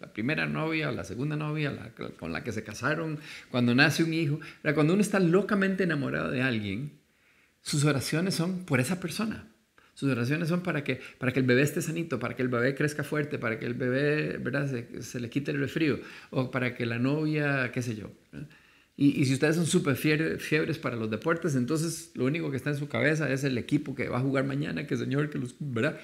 la 0.00 0.12
primera 0.12 0.46
novia, 0.46 0.92
la 0.92 1.04
segunda 1.04 1.36
novia, 1.36 1.92
con 2.18 2.32
la 2.32 2.44
que 2.44 2.52
se 2.52 2.62
casaron, 2.62 3.18
cuando 3.50 3.74
nace 3.74 4.04
un 4.04 4.14
hijo, 4.14 4.40
cuando 4.74 4.92
uno 4.92 5.02
está 5.02 5.20
locamente 5.20 5.84
enamorado 5.84 6.30
de 6.30 6.42
alguien, 6.42 6.92
sus 7.62 7.84
oraciones 7.84 8.34
son 8.34 8.64
por 8.64 8.80
esa 8.80 9.00
persona. 9.00 9.46
Sus 9.94 10.10
oraciones 10.10 10.48
son 10.48 10.62
para 10.62 10.84
que, 10.84 11.00
para 11.18 11.32
que 11.32 11.40
el 11.40 11.46
bebé 11.46 11.62
esté 11.62 11.82
sanito, 11.82 12.20
para 12.20 12.36
que 12.36 12.42
el 12.42 12.48
bebé 12.48 12.72
crezca 12.76 13.02
fuerte, 13.02 13.36
para 13.36 13.58
que 13.58 13.66
el 13.66 13.74
bebé 13.74 14.38
¿verdad? 14.38 14.70
Se, 15.00 15.18
le 15.18 15.28
quite 15.28 15.50
el 15.50 15.58
resfrío, 15.58 15.98
o 16.30 16.52
para 16.52 16.76
que 16.76 16.86
la 16.86 17.00
novia, 17.00 17.72
qué 17.72 17.82
sé 17.82 17.96
yo. 17.96 18.12
Y, 18.96 19.24
si 19.24 19.34
ustedes 19.34 19.56
son 19.56 19.66
súper 19.66 19.96
fiebres 19.96 20.78
para 20.78 20.94
los 20.94 21.10
deportes, 21.10 21.56
entonces 21.56 22.12
lo 22.14 22.24
único 22.26 22.50
que 22.50 22.56
está 22.56 22.70
en 22.70 22.76
su 22.76 22.88
cabeza 22.88 23.30
es 23.32 23.42
el 23.42 23.58
equipo 23.58 23.94
que 23.94 24.08
va 24.08 24.18
a 24.18 24.20
jugar 24.20 24.44
mañana, 24.44 24.86
que 24.86 24.96
Señor, 24.96 25.30
que 25.30 25.38
los... 25.38 25.56
¿verdad? 25.58 25.98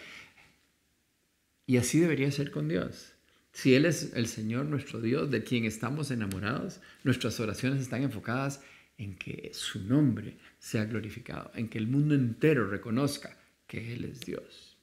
Y 1.66 1.76
así 1.76 1.98
debería 2.00 2.30
ser 2.30 2.50
con 2.50 2.68
Dios. 2.68 3.13
Si 3.55 3.75
Él 3.77 3.87
es 3.87 4.12
el 4.14 4.27
Señor, 4.27 4.67
nuestro 4.67 5.01
Dios, 5.01 5.31
de 5.31 5.45
quien 5.45 5.64
estamos 5.64 6.11
enamorados, 6.11 6.81
nuestras 7.05 7.38
oraciones 7.38 7.81
están 7.81 8.03
enfocadas 8.03 8.61
en 8.99 9.14
que 9.14 9.53
su 9.55 9.81
nombre 9.85 10.37
sea 10.59 10.85
glorificado, 10.87 11.53
en 11.55 11.69
que 11.69 11.79
el 11.79 11.87
mundo 11.87 12.17
entero 12.17 12.69
reconozca 12.69 13.38
que 13.69 13.95
Él 13.95 14.05
es 14.05 14.21
Dios. 14.21 14.77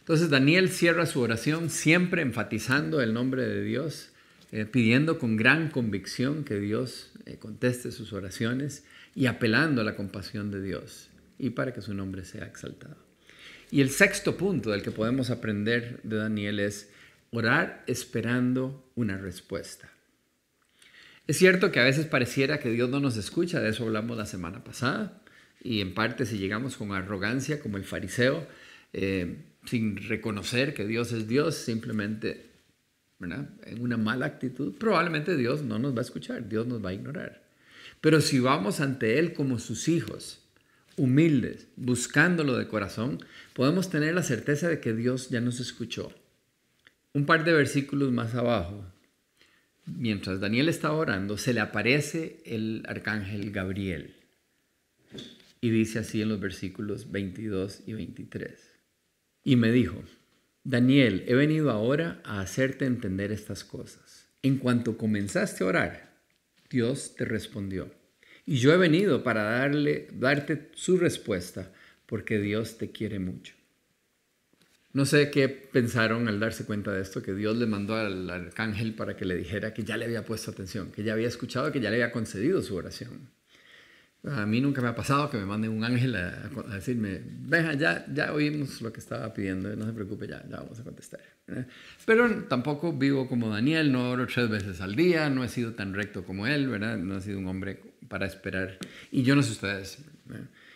Entonces 0.00 0.30
Daniel 0.30 0.68
cierra 0.68 1.06
su 1.06 1.20
oración 1.20 1.70
siempre 1.70 2.22
enfatizando 2.22 3.00
el 3.00 3.14
nombre 3.14 3.46
de 3.46 3.62
Dios, 3.62 4.10
eh, 4.50 4.66
pidiendo 4.66 5.20
con 5.20 5.36
gran 5.36 5.70
convicción 5.70 6.42
que 6.42 6.58
Dios 6.58 7.12
eh, 7.24 7.36
conteste 7.38 7.92
sus 7.92 8.12
oraciones 8.12 8.84
y 9.14 9.26
apelando 9.26 9.80
a 9.80 9.84
la 9.84 9.94
compasión 9.94 10.50
de 10.50 10.60
Dios 10.60 11.08
y 11.38 11.50
para 11.50 11.72
que 11.72 11.82
su 11.82 11.94
nombre 11.94 12.24
sea 12.24 12.46
exaltado. 12.46 12.96
Y 13.70 13.80
el 13.80 13.90
sexto 13.90 14.36
punto 14.36 14.72
del 14.72 14.82
que 14.82 14.90
podemos 14.90 15.30
aprender 15.30 16.00
de 16.02 16.16
Daniel 16.16 16.58
es 16.58 16.90
orar 17.32 17.82
esperando 17.86 18.92
una 18.94 19.16
respuesta. 19.16 19.90
Es 21.26 21.38
cierto 21.38 21.72
que 21.72 21.80
a 21.80 21.84
veces 21.84 22.06
pareciera 22.06 22.60
que 22.60 22.70
Dios 22.70 22.90
no 22.90 23.00
nos 23.00 23.16
escucha, 23.16 23.60
de 23.60 23.70
eso 23.70 23.84
hablamos 23.84 24.16
la 24.16 24.26
semana 24.26 24.62
pasada, 24.62 25.22
y 25.62 25.80
en 25.80 25.94
parte 25.94 26.26
si 26.26 26.38
llegamos 26.38 26.76
con 26.76 26.92
arrogancia 26.92 27.60
como 27.60 27.76
el 27.78 27.84
fariseo, 27.84 28.46
eh, 28.92 29.36
sin 29.64 29.96
reconocer 29.96 30.74
que 30.74 30.86
Dios 30.86 31.12
es 31.12 31.26
Dios, 31.28 31.54
simplemente 31.54 32.50
en 33.20 33.80
una 33.80 33.96
mala 33.96 34.26
actitud, 34.26 34.74
probablemente 34.74 35.36
Dios 35.36 35.62
no 35.62 35.78
nos 35.78 35.94
va 35.94 35.98
a 36.00 36.02
escuchar, 36.02 36.48
Dios 36.48 36.66
nos 36.66 36.84
va 36.84 36.90
a 36.90 36.94
ignorar. 36.94 37.42
Pero 38.00 38.20
si 38.20 38.40
vamos 38.40 38.80
ante 38.80 39.20
Él 39.20 39.32
como 39.32 39.60
sus 39.60 39.88
hijos, 39.88 40.42
humildes, 40.96 41.68
buscándolo 41.76 42.58
de 42.58 42.66
corazón, 42.66 43.24
podemos 43.54 43.90
tener 43.90 44.14
la 44.14 44.24
certeza 44.24 44.68
de 44.68 44.80
que 44.80 44.92
Dios 44.92 45.30
ya 45.30 45.40
nos 45.40 45.60
escuchó. 45.60 46.12
Un 47.14 47.26
par 47.26 47.44
de 47.44 47.52
versículos 47.52 48.10
más 48.10 48.34
abajo, 48.34 48.86
mientras 49.84 50.40
Daniel 50.40 50.70
estaba 50.70 50.94
orando, 50.94 51.36
se 51.36 51.52
le 51.52 51.60
aparece 51.60 52.40
el 52.46 52.84
arcángel 52.88 53.50
Gabriel. 53.50 54.16
Y 55.60 55.68
dice 55.68 55.98
así 55.98 56.22
en 56.22 56.30
los 56.30 56.40
versículos 56.40 57.12
22 57.12 57.82
y 57.86 57.92
23. 57.92 58.72
Y 59.44 59.56
me 59.56 59.70
dijo, 59.70 60.02
Daniel, 60.64 61.24
he 61.26 61.34
venido 61.34 61.70
ahora 61.70 62.22
a 62.24 62.40
hacerte 62.40 62.86
entender 62.86 63.30
estas 63.30 63.62
cosas. 63.62 64.28
En 64.42 64.56
cuanto 64.56 64.96
comenzaste 64.96 65.64
a 65.64 65.66
orar, 65.66 66.12
Dios 66.70 67.14
te 67.14 67.26
respondió. 67.26 67.90
Y 68.46 68.56
yo 68.56 68.72
he 68.72 68.78
venido 68.78 69.22
para 69.22 69.42
darle, 69.42 70.08
darte 70.14 70.70
su 70.74 70.96
respuesta, 70.96 71.72
porque 72.06 72.38
Dios 72.38 72.78
te 72.78 72.90
quiere 72.90 73.18
mucho. 73.18 73.54
No 74.92 75.06
sé 75.06 75.30
qué 75.30 75.48
pensaron 75.48 76.28
al 76.28 76.38
darse 76.38 76.66
cuenta 76.66 76.92
de 76.92 77.00
esto, 77.00 77.22
que 77.22 77.32
Dios 77.34 77.56
le 77.56 77.66
mandó 77.66 77.96
al 77.96 78.28
arcángel 78.28 78.94
para 78.94 79.16
que 79.16 79.24
le 79.24 79.36
dijera 79.36 79.72
que 79.72 79.84
ya 79.84 79.96
le 79.96 80.04
había 80.04 80.24
puesto 80.24 80.50
atención, 80.50 80.92
que 80.92 81.02
ya 81.02 81.14
había 81.14 81.28
escuchado, 81.28 81.72
que 81.72 81.80
ya 81.80 81.88
le 81.88 81.96
había 81.96 82.12
concedido 82.12 82.60
su 82.60 82.76
oración. 82.76 83.30
A 84.24 84.46
mí 84.46 84.60
nunca 84.60 84.80
me 84.80 84.88
ha 84.88 84.94
pasado 84.94 85.28
que 85.30 85.36
me 85.36 85.46
mande 85.46 85.68
un 85.68 85.82
ángel 85.82 86.14
a, 86.14 86.48
decirme, 86.74 87.20
venga, 87.24 87.74
ya, 87.74 88.06
ya 88.12 88.32
oímos 88.32 88.80
lo 88.80 88.92
que 88.92 89.00
estaba 89.00 89.32
pidiendo, 89.34 89.74
no 89.74 89.84
se 89.84 89.92
preocupe, 89.92 90.28
ya, 90.28 90.44
ya 90.48 90.58
vamos 90.58 90.78
a 90.78 90.84
contestar. 90.84 91.20
Pero 92.06 92.44
tampoco 92.44 92.92
vivo 92.92 93.26
como 93.28 93.48
Daniel, 93.48 93.90
no 93.90 94.10
oro 94.10 94.26
tres 94.26 94.48
veces 94.48 94.80
al 94.80 94.94
día, 94.94 95.28
no 95.28 95.42
he 95.42 95.48
sido 95.48 95.72
tan 95.72 95.92
recto 95.92 96.24
como 96.24 96.46
él, 96.46 96.68
¿verdad? 96.68 96.98
No 96.98 97.16
he 97.16 97.20
sido 97.20 97.38
un 97.38 97.48
hombre 97.48 97.80
para 98.08 98.26
esperar. 98.26 98.78
Y 99.10 99.24
yo 99.24 99.34
no 99.34 99.42
sé 99.42 99.52
ustedes, 99.52 99.98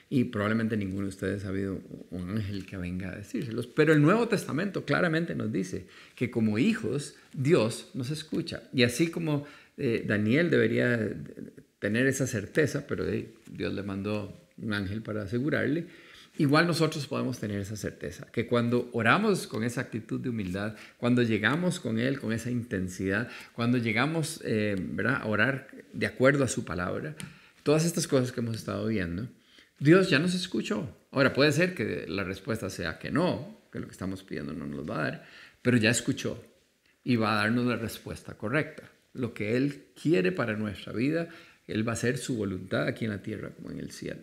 y 0.09 0.25
probablemente 0.25 0.77
ninguno 0.77 1.03
de 1.03 1.09
ustedes 1.09 1.45
ha 1.45 1.49
habido 1.49 1.81
un 2.11 2.31
ángel 2.31 2.65
que 2.65 2.77
venga 2.77 3.11
a 3.11 3.17
decírselos. 3.17 3.67
Pero 3.67 3.93
el 3.93 4.01
Nuevo 4.01 4.29
Testamento 4.29 4.85
claramente 4.85 5.35
nos 5.35 5.53
dice 5.53 5.87
que 6.15 6.31
como 6.31 6.59
hijos, 6.59 7.17
Dios 7.33 7.91
nos 7.95 8.11
escucha. 8.11 8.63
Y 8.73 8.85
así 8.85 9.09
como 9.09 9.47
eh, 9.77 10.05
Daniel 10.07 10.49
debería 10.49 11.13
tener 11.81 12.07
esa 12.07 12.27
certeza, 12.27 12.87
pero 12.87 13.05
Dios 13.05 13.75
le 13.75 13.83
mandó 13.83 14.49
un 14.59 14.73
ángel 14.73 15.03
para 15.03 15.23
asegurarle. 15.23 15.87
Igual 16.39 16.67
nosotros 16.67 17.07
podemos 17.07 17.39
tener 17.39 17.61
esa 17.61 17.77
certeza, 17.77 18.27
que 18.31 18.47
cuando 18.47 18.91
oramos 18.93 19.47
con 19.47 19.65
esa 19.65 19.81
actitud 19.81 20.21
de 20.21 20.29
humildad, 20.29 20.77
cuando 20.99 21.23
llegamos 21.23 21.81
con 21.81 21.99
Él 21.99 22.21
con 22.21 22.31
esa 22.33 22.51
intensidad, 22.51 23.29
cuando 23.55 23.79
llegamos 23.79 24.43
eh, 24.45 24.77
¿verdad? 24.79 25.23
a 25.23 25.27
orar 25.27 25.69
de 25.95 26.05
acuerdo 26.05 26.45
a 26.45 26.49
su 26.49 26.67
palabra, 26.67 27.17
todas 27.63 27.87
estas 27.87 28.07
cosas 28.07 28.33
que 28.33 28.41
hemos 28.41 28.55
estado 28.55 28.87
viendo, 28.87 29.29
Dios 29.79 30.11
ya 30.11 30.19
nos 30.19 30.35
escuchó. 30.35 30.89
Ahora 31.11 31.33
puede 31.33 31.53
ser 31.53 31.75
que 31.75 32.07
la 32.09 32.25
respuesta 32.25 32.71
sea 32.71 32.99
que 32.99 33.11
no, 33.11 33.61
que 33.73 33.79
lo 33.79 33.87
que 33.87 33.93
estamos 33.93 34.23
pidiendo 34.23 34.53
no 34.53 34.67
nos 34.67 34.89
va 34.89 34.99
a 34.99 35.03
dar, 35.03 35.27
pero 35.63 35.77
ya 35.77 35.91
escuchó 35.91 36.43
y 37.05 37.17
va 37.17 37.33
a 37.33 37.43
darnos 37.43 37.67
la 37.67 37.77
respuesta 37.77 38.35
correcta. 38.35 38.85
Lo 39.15 39.33
que 39.33 39.57
Él 39.57 39.87
quiere 39.95 40.33
para 40.33 40.57
nuestra 40.57 40.93
vida 40.93 41.29
él 41.67 41.87
va 41.87 41.93
a 41.93 41.95
hacer 41.95 42.19
su 42.19 42.37
voluntad 42.37 42.87
aquí 42.87 43.05
en 43.05 43.11
la 43.11 43.23
tierra 43.23 43.51
como 43.51 43.71
en 43.71 43.81
el 43.81 43.91
cielo. 43.91 44.23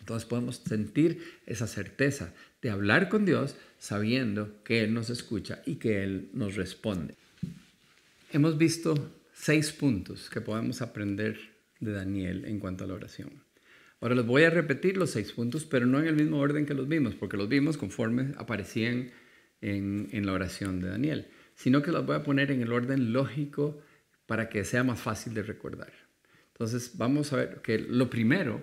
Entonces 0.00 0.26
podemos 0.26 0.56
sentir 0.56 1.22
esa 1.46 1.66
certeza 1.66 2.32
de 2.62 2.70
hablar 2.70 3.08
con 3.08 3.26
Dios 3.26 3.56
sabiendo 3.78 4.62
que 4.64 4.82
Él 4.82 4.94
nos 4.94 5.10
escucha 5.10 5.60
y 5.66 5.76
que 5.76 6.02
Él 6.02 6.30
nos 6.32 6.56
responde. 6.56 7.14
Hemos 8.32 8.56
visto 8.56 9.12
seis 9.34 9.72
puntos 9.72 10.30
que 10.30 10.40
podemos 10.40 10.80
aprender 10.80 11.38
de 11.80 11.92
Daniel 11.92 12.44
en 12.46 12.58
cuanto 12.58 12.84
a 12.84 12.86
la 12.86 12.94
oración. 12.94 13.47
Ahora 14.00 14.14
les 14.14 14.26
voy 14.26 14.44
a 14.44 14.50
repetir 14.50 14.96
los 14.96 15.10
seis 15.10 15.32
puntos, 15.32 15.64
pero 15.64 15.86
no 15.86 15.98
en 15.98 16.06
el 16.06 16.14
mismo 16.14 16.38
orden 16.38 16.66
que 16.66 16.74
los 16.74 16.88
vimos, 16.88 17.14
porque 17.14 17.36
los 17.36 17.48
vimos 17.48 17.76
conforme 17.76 18.32
aparecían 18.36 19.10
en, 19.60 20.08
en 20.12 20.26
la 20.26 20.32
oración 20.32 20.80
de 20.80 20.88
Daniel, 20.88 21.28
sino 21.54 21.82
que 21.82 21.90
los 21.90 22.06
voy 22.06 22.16
a 22.16 22.22
poner 22.22 22.50
en 22.52 22.62
el 22.62 22.72
orden 22.72 23.12
lógico 23.12 23.80
para 24.26 24.48
que 24.48 24.64
sea 24.64 24.84
más 24.84 25.00
fácil 25.00 25.34
de 25.34 25.42
recordar. 25.42 25.92
Entonces, 26.52 26.98
vamos 26.98 27.32
a 27.32 27.36
ver 27.36 27.60
que 27.62 27.78
lo 27.78 28.10
primero, 28.10 28.60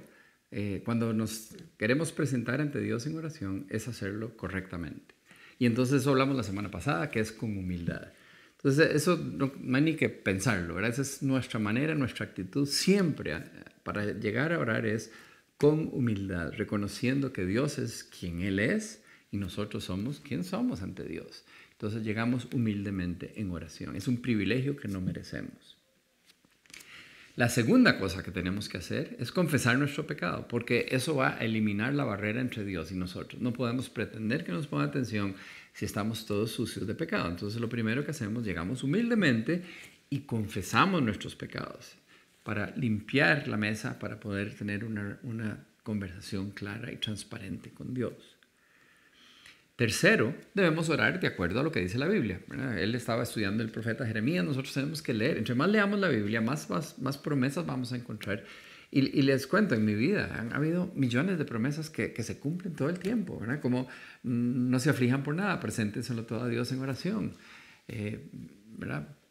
eh, 0.52 0.82
cuando 0.86 1.14
nos 1.14 1.56
queremos 1.78 2.12
presentar 2.12 2.62
ante 2.62 2.80
Dios 2.80 3.08
en 3.08 3.18
oración, 3.18 3.66
es 3.70 3.88
hacerlo 3.88 4.38
correctamente. 4.38 5.16
Y 5.58 5.66
entonces 5.66 6.02
eso 6.02 6.12
hablamos 6.12 6.36
la 6.36 6.44
semana 6.44 6.70
pasada, 6.70 7.10
que 7.10 7.22
es 7.22 7.32
con 7.32 7.58
humildad. 7.58 8.10
Entonces, 8.58 8.94
eso 8.94 9.18
no, 9.18 9.52
hay 9.74 9.82
ni 9.82 9.96
que 9.96 10.10
pensarlo, 10.10 10.76
¿verdad? 10.76 10.92
Esa 10.92 11.04
es 11.04 11.24
nuestra 11.24 11.60
manera, 11.60 11.96
nuestra 11.96 12.26
actitud 12.26 12.68
siempre 12.68 13.42
para 13.84 14.06
llegar 14.06 14.52
a 14.52 14.60
orar 14.60 14.86
es 14.86 15.12
con 15.58 15.90
humildad, 15.94 16.52
reconociendo 16.54 17.32
que 17.32 17.46
Dios 17.46 17.78
es 17.78 18.04
quien 18.04 18.42
Él 18.42 18.60
es 18.60 19.04
y 19.32 19.38
nosotros 19.38 19.86
somos 19.86 20.20
quien 20.20 20.44
somos 20.44 20.82
ante 20.82 21.04
Dios. 21.04 21.46
Entonces 21.72 22.04
llegamos 22.04 22.48
humildemente 22.54 23.34
en 23.40 23.52
oración. 23.52 23.96
Es 23.96 24.08
un 24.08 24.22
privilegio 24.22 24.76
que 24.76 24.88
no 24.88 25.02
merecemos. 25.02 25.78
La 27.36 27.50
segunda 27.50 28.00
cosa 28.00 28.24
que 28.24 28.32
tenemos 28.32 28.70
que 28.70 28.78
hacer 28.78 29.18
es 29.20 29.34
confesar 29.34 29.78
nuestro 29.78 30.08
pecado, 30.08 30.48
porque 30.48 30.86
eso 30.92 31.18
va 31.18 31.36
a 31.36 31.40
eliminar 31.40 31.94
la 31.94 32.06
barrera 32.06 32.40
entre 32.40 32.64
Dios 32.64 32.94
y 32.94 32.96
nosotros. 32.96 33.42
No 33.42 33.52
podemos 33.52 33.90
pretender 33.90 34.46
que 34.46 34.54
nos 34.54 34.68
ponga 34.68 34.86
atención 34.86 35.36
si 35.74 35.84
estamos 35.84 36.26
todos 36.26 36.52
sucios 36.52 36.88
de 36.88 36.96
pecado. 36.96 37.30
Entonces 37.30 37.60
lo 37.60 37.68
primero 37.68 38.06
que 38.06 38.12
hacemos, 38.12 38.46
llegamos 38.46 38.84
humildemente 38.84 39.64
y 40.10 40.22
confesamos 40.22 41.02
nuestros 41.02 41.36
pecados 41.36 41.98
para 42.46 42.70
limpiar 42.78 43.48
la 43.48 43.58
mesa, 43.58 43.98
para 43.98 44.20
poder 44.20 44.54
tener 44.54 44.86
una, 44.86 45.18
una 45.24 45.66
conversación 45.82 46.52
clara 46.52 46.92
y 46.92 46.98
transparente 46.98 47.72
con 47.72 47.96
Dios. 47.96 48.14
Tercero, 49.76 50.34
debemos 50.54 50.88
orar 50.90 51.20
de 51.20 51.28
acuerdo 51.28 51.60
a 51.60 51.64
lo 51.64 51.72
que 51.72 51.82
dice 51.82 51.98
la 51.98 52.08
Biblia. 52.08 52.40
Él 52.78 52.94
estaba 52.94 53.24
estudiando 53.24 53.64
el 53.64 53.72
profeta 53.72 54.06
Jeremías, 54.06 54.46
nosotros 54.46 54.74
tenemos 54.74 55.02
que 55.02 55.14
leer. 55.14 55.38
Entre 55.38 55.56
más 55.56 55.70
leamos 55.70 56.00
la 56.00 56.08
Biblia, 56.08 56.40
más, 56.40 56.70
más, 56.70 57.18
promesas 57.18 57.66
vamos 57.66 57.92
a 57.92 57.98
encontrar. 57.98 58.46
Y, 58.92 59.24
les 59.24 59.48
cuento, 59.48 59.74
en 59.74 59.84
mi 59.84 59.96
vida 59.96 60.40
han 60.40 60.54
habido 60.54 60.92
millones 60.96 61.40
de 61.40 61.46
promesas 61.46 61.90
que, 61.90 62.14
se 62.24 62.40
cumplen 62.40 62.76
todo 62.76 62.90
el 62.90 63.00
tiempo, 63.00 63.42
Como 63.60 63.90
mm, 64.24 64.70
no 64.70 64.80
se 64.80 64.92
aflijan 64.92 65.24
por 65.24 65.34
nada, 65.34 65.60
preséntenselo 65.60 66.26
todo 66.26 66.44
a 66.44 66.48
Dios 66.48 66.72
en 66.72 66.80
oración. 66.80 67.34
Eh, 67.88 68.30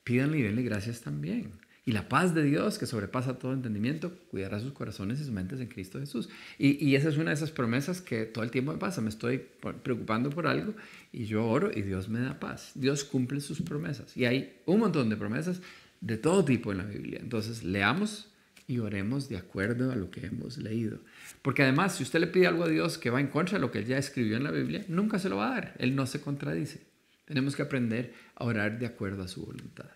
Pídanle 0.02 0.38
y 0.38 0.42
denle 0.42 0.62
gracias 0.62 1.00
también. 1.00 1.52
Y 1.86 1.92
la 1.92 2.08
paz 2.08 2.34
de 2.34 2.42
Dios, 2.42 2.78
que 2.78 2.86
sobrepasa 2.86 3.38
todo 3.38 3.52
entendimiento, 3.52 4.16
cuidará 4.30 4.58
sus 4.58 4.72
corazones 4.72 5.20
y 5.20 5.24
sus 5.24 5.32
mentes 5.32 5.60
en 5.60 5.68
Cristo 5.68 6.00
Jesús. 6.00 6.30
Y, 6.58 6.94
esa 6.94 7.10
es 7.10 7.18
una 7.18 7.30
de 7.30 7.34
esas 7.34 7.50
promesas 7.50 8.00
que 8.00 8.24
todo 8.24 8.42
el 8.42 8.50
tiempo 8.50 8.72
me 8.72 8.78
pasa. 8.78 9.02
Me 9.02 9.10
estoy 9.10 9.46
preocupando 9.82 10.30
por 10.30 10.46
algo 10.46 10.74
y 11.12 11.26
yo 11.26 11.46
oro 11.46 11.70
y 11.74 11.82
Dios 11.82 12.08
me 12.08 12.20
da 12.20 12.40
paz. 12.40 12.72
Dios 12.74 13.04
cumple 13.04 13.40
sus 13.40 13.60
promesas. 13.60 14.16
Y 14.16 14.24
hay 14.24 14.54
un 14.64 14.80
montón 14.80 15.10
de 15.10 15.16
promesas 15.16 15.60
de 16.00 16.16
todo 16.16 16.42
tipo 16.42 16.72
en 16.72 16.78
la 16.78 16.84
Biblia. 16.84 17.18
Entonces, 17.22 17.62
leamos 17.62 18.30
y 18.66 18.78
oremos 18.78 19.28
de 19.28 19.36
acuerdo 19.36 19.92
a 19.92 19.96
lo 19.96 20.10
que 20.10 20.24
hemos 20.24 20.56
leído. 20.56 21.00
Porque 21.42 21.64
además, 21.64 21.96
si 21.96 22.02
usted 22.02 22.18
le 22.18 22.28
pide 22.28 22.46
algo 22.46 22.64
a 22.64 22.68
Dios 22.68 22.96
que 22.96 23.10
va 23.10 23.20
en 23.20 23.28
contra 23.28 23.58
de 23.58 23.60
lo 23.60 23.70
que 23.70 23.80
él 23.80 23.84
ya 23.84 23.98
escribió 23.98 24.38
en 24.38 24.44
la 24.44 24.50
Biblia, 24.50 24.86
nunca 24.88 25.18
se 25.18 25.28
lo 25.28 25.36
va 25.36 25.48
a 25.48 25.54
dar. 25.54 25.74
Él 25.78 25.94
no 25.94 26.06
se 26.06 26.22
contradice. 26.22 26.80
Tenemos 27.26 27.56
que 27.56 27.62
aprender 27.62 28.14
a 28.36 28.44
orar 28.44 28.78
de 28.78 28.86
acuerdo 28.86 29.22
a 29.22 29.28
su 29.28 29.44
voluntad. 29.44 29.90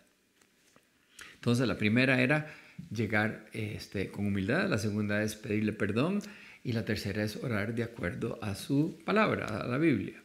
Entonces 1.49 1.67
la 1.67 1.79
primera 1.79 2.21
era 2.21 2.55
llegar 2.91 3.47
este, 3.55 4.11
con 4.11 4.27
humildad, 4.27 4.69
la 4.69 4.77
segunda 4.77 5.23
es 5.23 5.35
pedirle 5.35 5.73
perdón 5.73 6.21
y 6.63 6.73
la 6.73 6.85
tercera 6.85 7.25
es 7.25 7.37
orar 7.37 7.75
de 7.75 7.85
acuerdo 7.85 8.39
a 8.43 8.55
su 8.55 9.01
palabra, 9.07 9.47
a 9.47 9.67
la 9.67 9.79
Biblia. 9.79 10.23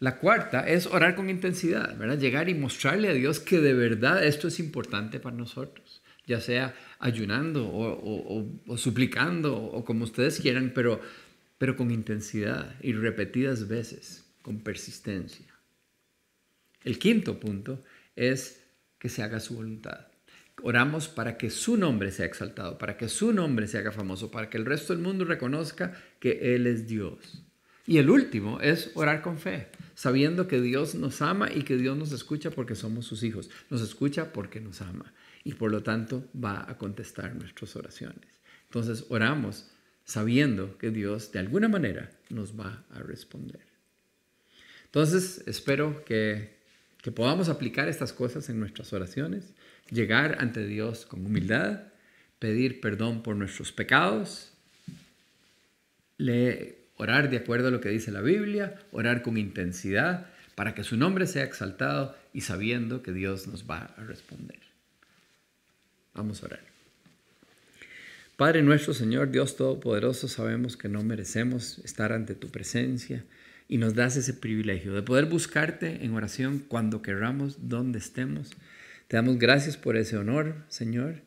La 0.00 0.18
cuarta 0.18 0.68
es 0.68 0.86
orar 0.86 1.14
con 1.14 1.30
intensidad, 1.30 1.96
¿verdad? 1.96 2.18
Llegar 2.18 2.48
y 2.48 2.54
mostrarle 2.54 3.08
a 3.08 3.12
Dios 3.12 3.38
que 3.38 3.60
de 3.60 3.72
verdad 3.72 4.24
esto 4.24 4.48
es 4.48 4.58
importante 4.58 5.20
para 5.20 5.36
nosotros, 5.36 6.02
ya 6.26 6.40
sea 6.40 6.74
ayunando 6.98 7.70
o, 7.72 8.76
suplicando 8.76 9.56
o 9.56 9.84
como 9.84 10.02
ustedes 10.02 10.40
quieran, 10.40 10.72
pero, 10.74 11.00
pero 11.56 11.76
con 11.76 11.92
intensidad 11.92 12.74
y 12.82 12.94
repetidas 12.94 13.68
veces, 13.68 14.26
con 14.42 14.58
persistencia. 14.58 15.54
El 16.82 16.98
quinto 16.98 17.38
punto 17.38 17.80
es 18.16 18.64
que 18.98 19.08
se 19.08 19.22
haga 19.22 19.38
su 19.38 19.54
voluntad. 19.54 20.08
Oramos 20.66 21.06
para 21.06 21.38
que 21.38 21.48
su 21.48 21.76
nombre 21.76 22.10
sea 22.10 22.26
exaltado, 22.26 22.76
para 22.76 22.96
que 22.96 23.08
su 23.08 23.32
nombre 23.32 23.68
se 23.68 23.78
haga 23.78 23.92
famoso, 23.92 24.32
para 24.32 24.50
que 24.50 24.58
el 24.58 24.64
resto 24.64 24.92
del 24.92 25.00
mundo 25.00 25.24
reconozca 25.24 25.94
que 26.18 26.56
Él 26.56 26.66
es 26.66 26.88
Dios. 26.88 27.44
Y 27.86 27.98
el 27.98 28.10
último 28.10 28.60
es 28.60 28.90
orar 28.94 29.22
con 29.22 29.38
fe, 29.38 29.68
sabiendo 29.94 30.48
que 30.48 30.60
Dios 30.60 30.96
nos 30.96 31.22
ama 31.22 31.52
y 31.52 31.62
que 31.62 31.76
Dios 31.76 31.96
nos 31.96 32.10
escucha 32.10 32.50
porque 32.50 32.74
somos 32.74 33.06
sus 33.06 33.22
hijos. 33.22 33.48
Nos 33.70 33.80
escucha 33.80 34.32
porque 34.32 34.60
nos 34.60 34.82
ama 34.82 35.14
y 35.44 35.54
por 35.54 35.70
lo 35.70 35.84
tanto 35.84 36.28
va 36.34 36.68
a 36.68 36.76
contestar 36.76 37.36
nuestras 37.36 37.76
oraciones. 37.76 38.26
Entonces 38.64 39.04
oramos 39.08 39.70
sabiendo 40.02 40.76
que 40.78 40.90
Dios 40.90 41.30
de 41.30 41.38
alguna 41.38 41.68
manera 41.68 42.10
nos 42.28 42.58
va 42.58 42.84
a 42.90 42.98
responder. 43.04 43.60
Entonces 44.86 45.44
espero 45.46 46.04
que 46.04 46.56
que 47.06 47.12
podamos 47.12 47.48
aplicar 47.48 47.88
estas 47.88 48.12
cosas 48.12 48.48
en 48.48 48.58
nuestras 48.58 48.92
oraciones, 48.92 49.54
llegar 49.90 50.36
ante 50.40 50.66
Dios 50.66 51.06
con 51.06 51.24
humildad, 51.24 51.80
pedir 52.38 52.80
perdón 52.80 53.22
por 53.22 53.36
nuestros 53.36 53.72
pecados, 53.72 54.52
orar 56.96 57.30
de 57.30 57.36
acuerdo 57.36 57.68
a 57.68 57.70
lo 57.70 57.80
que 57.80 57.88
dice 57.88 58.10
la 58.10 58.22
Biblia, 58.22 58.78
orar 58.90 59.22
con 59.22 59.36
intensidad 59.36 60.26
para 60.54 60.74
que 60.74 60.84
su 60.84 60.96
nombre 60.96 61.26
sea 61.26 61.44
exaltado 61.44 62.16
y 62.32 62.40
sabiendo 62.40 63.02
que 63.02 63.12
Dios 63.12 63.46
nos 63.46 63.68
va 63.68 63.94
a 63.96 64.04
responder. 64.04 64.58
Vamos 66.14 66.42
a 66.42 66.46
orar. 66.46 66.76
Padre 68.36 68.62
nuestro 68.62 68.92
Señor, 68.92 69.30
Dios 69.30 69.56
Todopoderoso, 69.56 70.28
sabemos 70.28 70.76
que 70.76 70.88
no 70.88 71.02
merecemos 71.02 71.78
estar 71.78 72.12
ante 72.12 72.34
tu 72.34 72.48
presencia 72.48 73.24
y 73.68 73.78
nos 73.78 73.94
das 73.94 74.16
ese 74.16 74.34
privilegio 74.34 74.94
de 74.94 75.02
poder 75.02 75.26
buscarte 75.26 76.04
en 76.04 76.14
oración 76.14 76.58
cuando 76.58 77.02
queramos, 77.02 77.68
donde 77.68 77.98
estemos. 77.98 78.50
Te 79.08 79.16
damos 79.16 79.38
gracias 79.38 79.76
por 79.76 79.96
ese 79.96 80.16
honor, 80.16 80.64
Señor, 80.68 81.22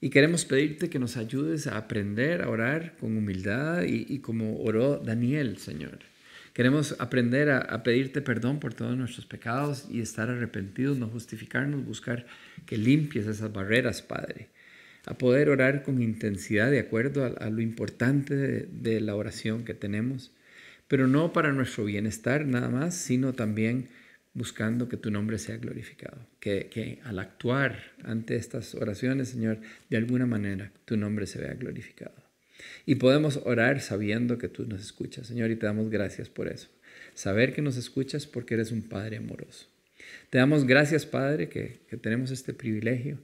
y 0.00 0.10
queremos 0.10 0.44
pedirte 0.44 0.90
que 0.90 0.98
nos 0.98 1.16
ayudes 1.16 1.68
a 1.68 1.76
aprender 1.76 2.42
a 2.42 2.48
orar 2.48 2.96
con 2.96 3.16
humildad 3.16 3.84
y, 3.84 4.18
como 4.18 4.60
oró 4.60 4.96
Daniel, 4.98 5.58
Señor. 5.58 6.00
Queremos 6.52 6.96
aprender 6.98 7.50
a, 7.50 7.82
pedirte 7.84 8.22
perdón 8.22 8.58
por 8.58 8.74
todos 8.74 8.96
nuestros 8.96 9.24
pecados 9.24 9.86
y 9.88 10.00
estar 10.00 10.28
arrepentidos, 10.30 10.98
no 10.98 11.06
justificarnos, 11.06 11.86
buscar 11.86 12.26
que 12.66 12.76
limpies 12.76 13.28
esas 13.28 13.52
barreras, 13.52 14.02
Padre. 14.02 14.48
A 15.06 15.16
poder 15.16 15.48
orar 15.48 15.84
con 15.84 16.02
intensidad 16.02 16.72
de 16.72 16.80
acuerdo 16.80 17.36
a, 17.38 17.50
lo 17.50 17.60
importante 17.62 18.34
de, 18.34 19.00
la 19.00 19.14
oración 19.14 19.64
que 19.64 19.74
tenemos, 19.74 20.32
pero 20.88 21.06
no 21.06 21.32
para 21.32 21.52
nuestro 21.52 21.84
bienestar 21.84 22.46
nada 22.46 22.68
más, 22.68 22.96
sino 22.96 23.32
también 23.32 23.86
buscando 24.34 24.88
que 24.88 24.96
tu 24.96 25.10
nombre 25.10 25.38
sea 25.38 25.56
glorificado. 25.56 26.26
Que, 26.40 26.68
que, 26.70 27.00
al 27.04 27.18
actuar 27.18 27.92
ante 28.04 28.36
estas 28.36 28.74
oraciones, 28.74 29.28
Señor, 29.28 29.60
de 29.90 29.96
alguna 29.96 30.26
manera 30.26 30.72
tu 30.84 30.96
nombre 30.96 31.26
se 31.26 31.40
vea 31.40 31.54
glorificado. 31.54 32.14
Y 32.86 32.96
podemos 32.96 33.40
orar 33.44 33.80
sabiendo 33.80 34.38
que 34.38 34.48
tú 34.48 34.66
nos 34.66 34.80
escuchas, 34.80 35.26
Señor, 35.26 35.50
y 35.50 35.56
te 35.56 35.66
damos 35.66 35.90
gracias 35.90 36.28
por 36.28 36.48
eso. 36.48 36.68
Saber 37.14 37.52
que 37.52 37.62
nos 37.62 37.76
escuchas 37.76 38.26
porque 38.26 38.54
eres 38.54 38.72
un 38.72 38.82
Padre 38.82 39.18
amoroso. 39.18 39.66
Te 40.30 40.38
damos 40.38 40.66
gracias, 40.66 41.06
Padre, 41.06 41.48
que, 41.48 41.80
que 41.88 41.96
tenemos 41.96 42.30
este 42.30 42.54
privilegio. 42.54 43.18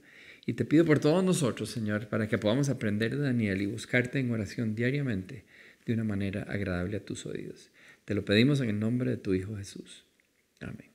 Y 0.45 0.53
te 0.53 0.65
pido 0.65 0.85
por 0.85 0.99
todos 0.99 1.23
nosotros, 1.23 1.69
Señor, 1.69 2.07
para 2.07 2.27
que 2.27 2.37
podamos 2.37 2.69
aprender 2.69 3.15
de 3.15 3.23
Daniel 3.23 3.61
y 3.61 3.65
buscarte 3.67 4.19
en 4.19 4.31
oración 4.31 4.75
diariamente 4.75 5.43
de 5.85 5.93
una 5.93 6.03
manera 6.03 6.43
agradable 6.43 6.97
a 6.97 7.05
tus 7.05 7.25
oídos. 7.25 7.69
Te 8.05 8.15
lo 8.15 8.25
pedimos 8.25 8.61
en 8.61 8.69
el 8.69 8.79
nombre 8.79 9.11
de 9.11 9.17
tu 9.17 9.33
Hijo 9.33 9.57
Jesús. 9.57 10.05
Amén. 10.59 10.88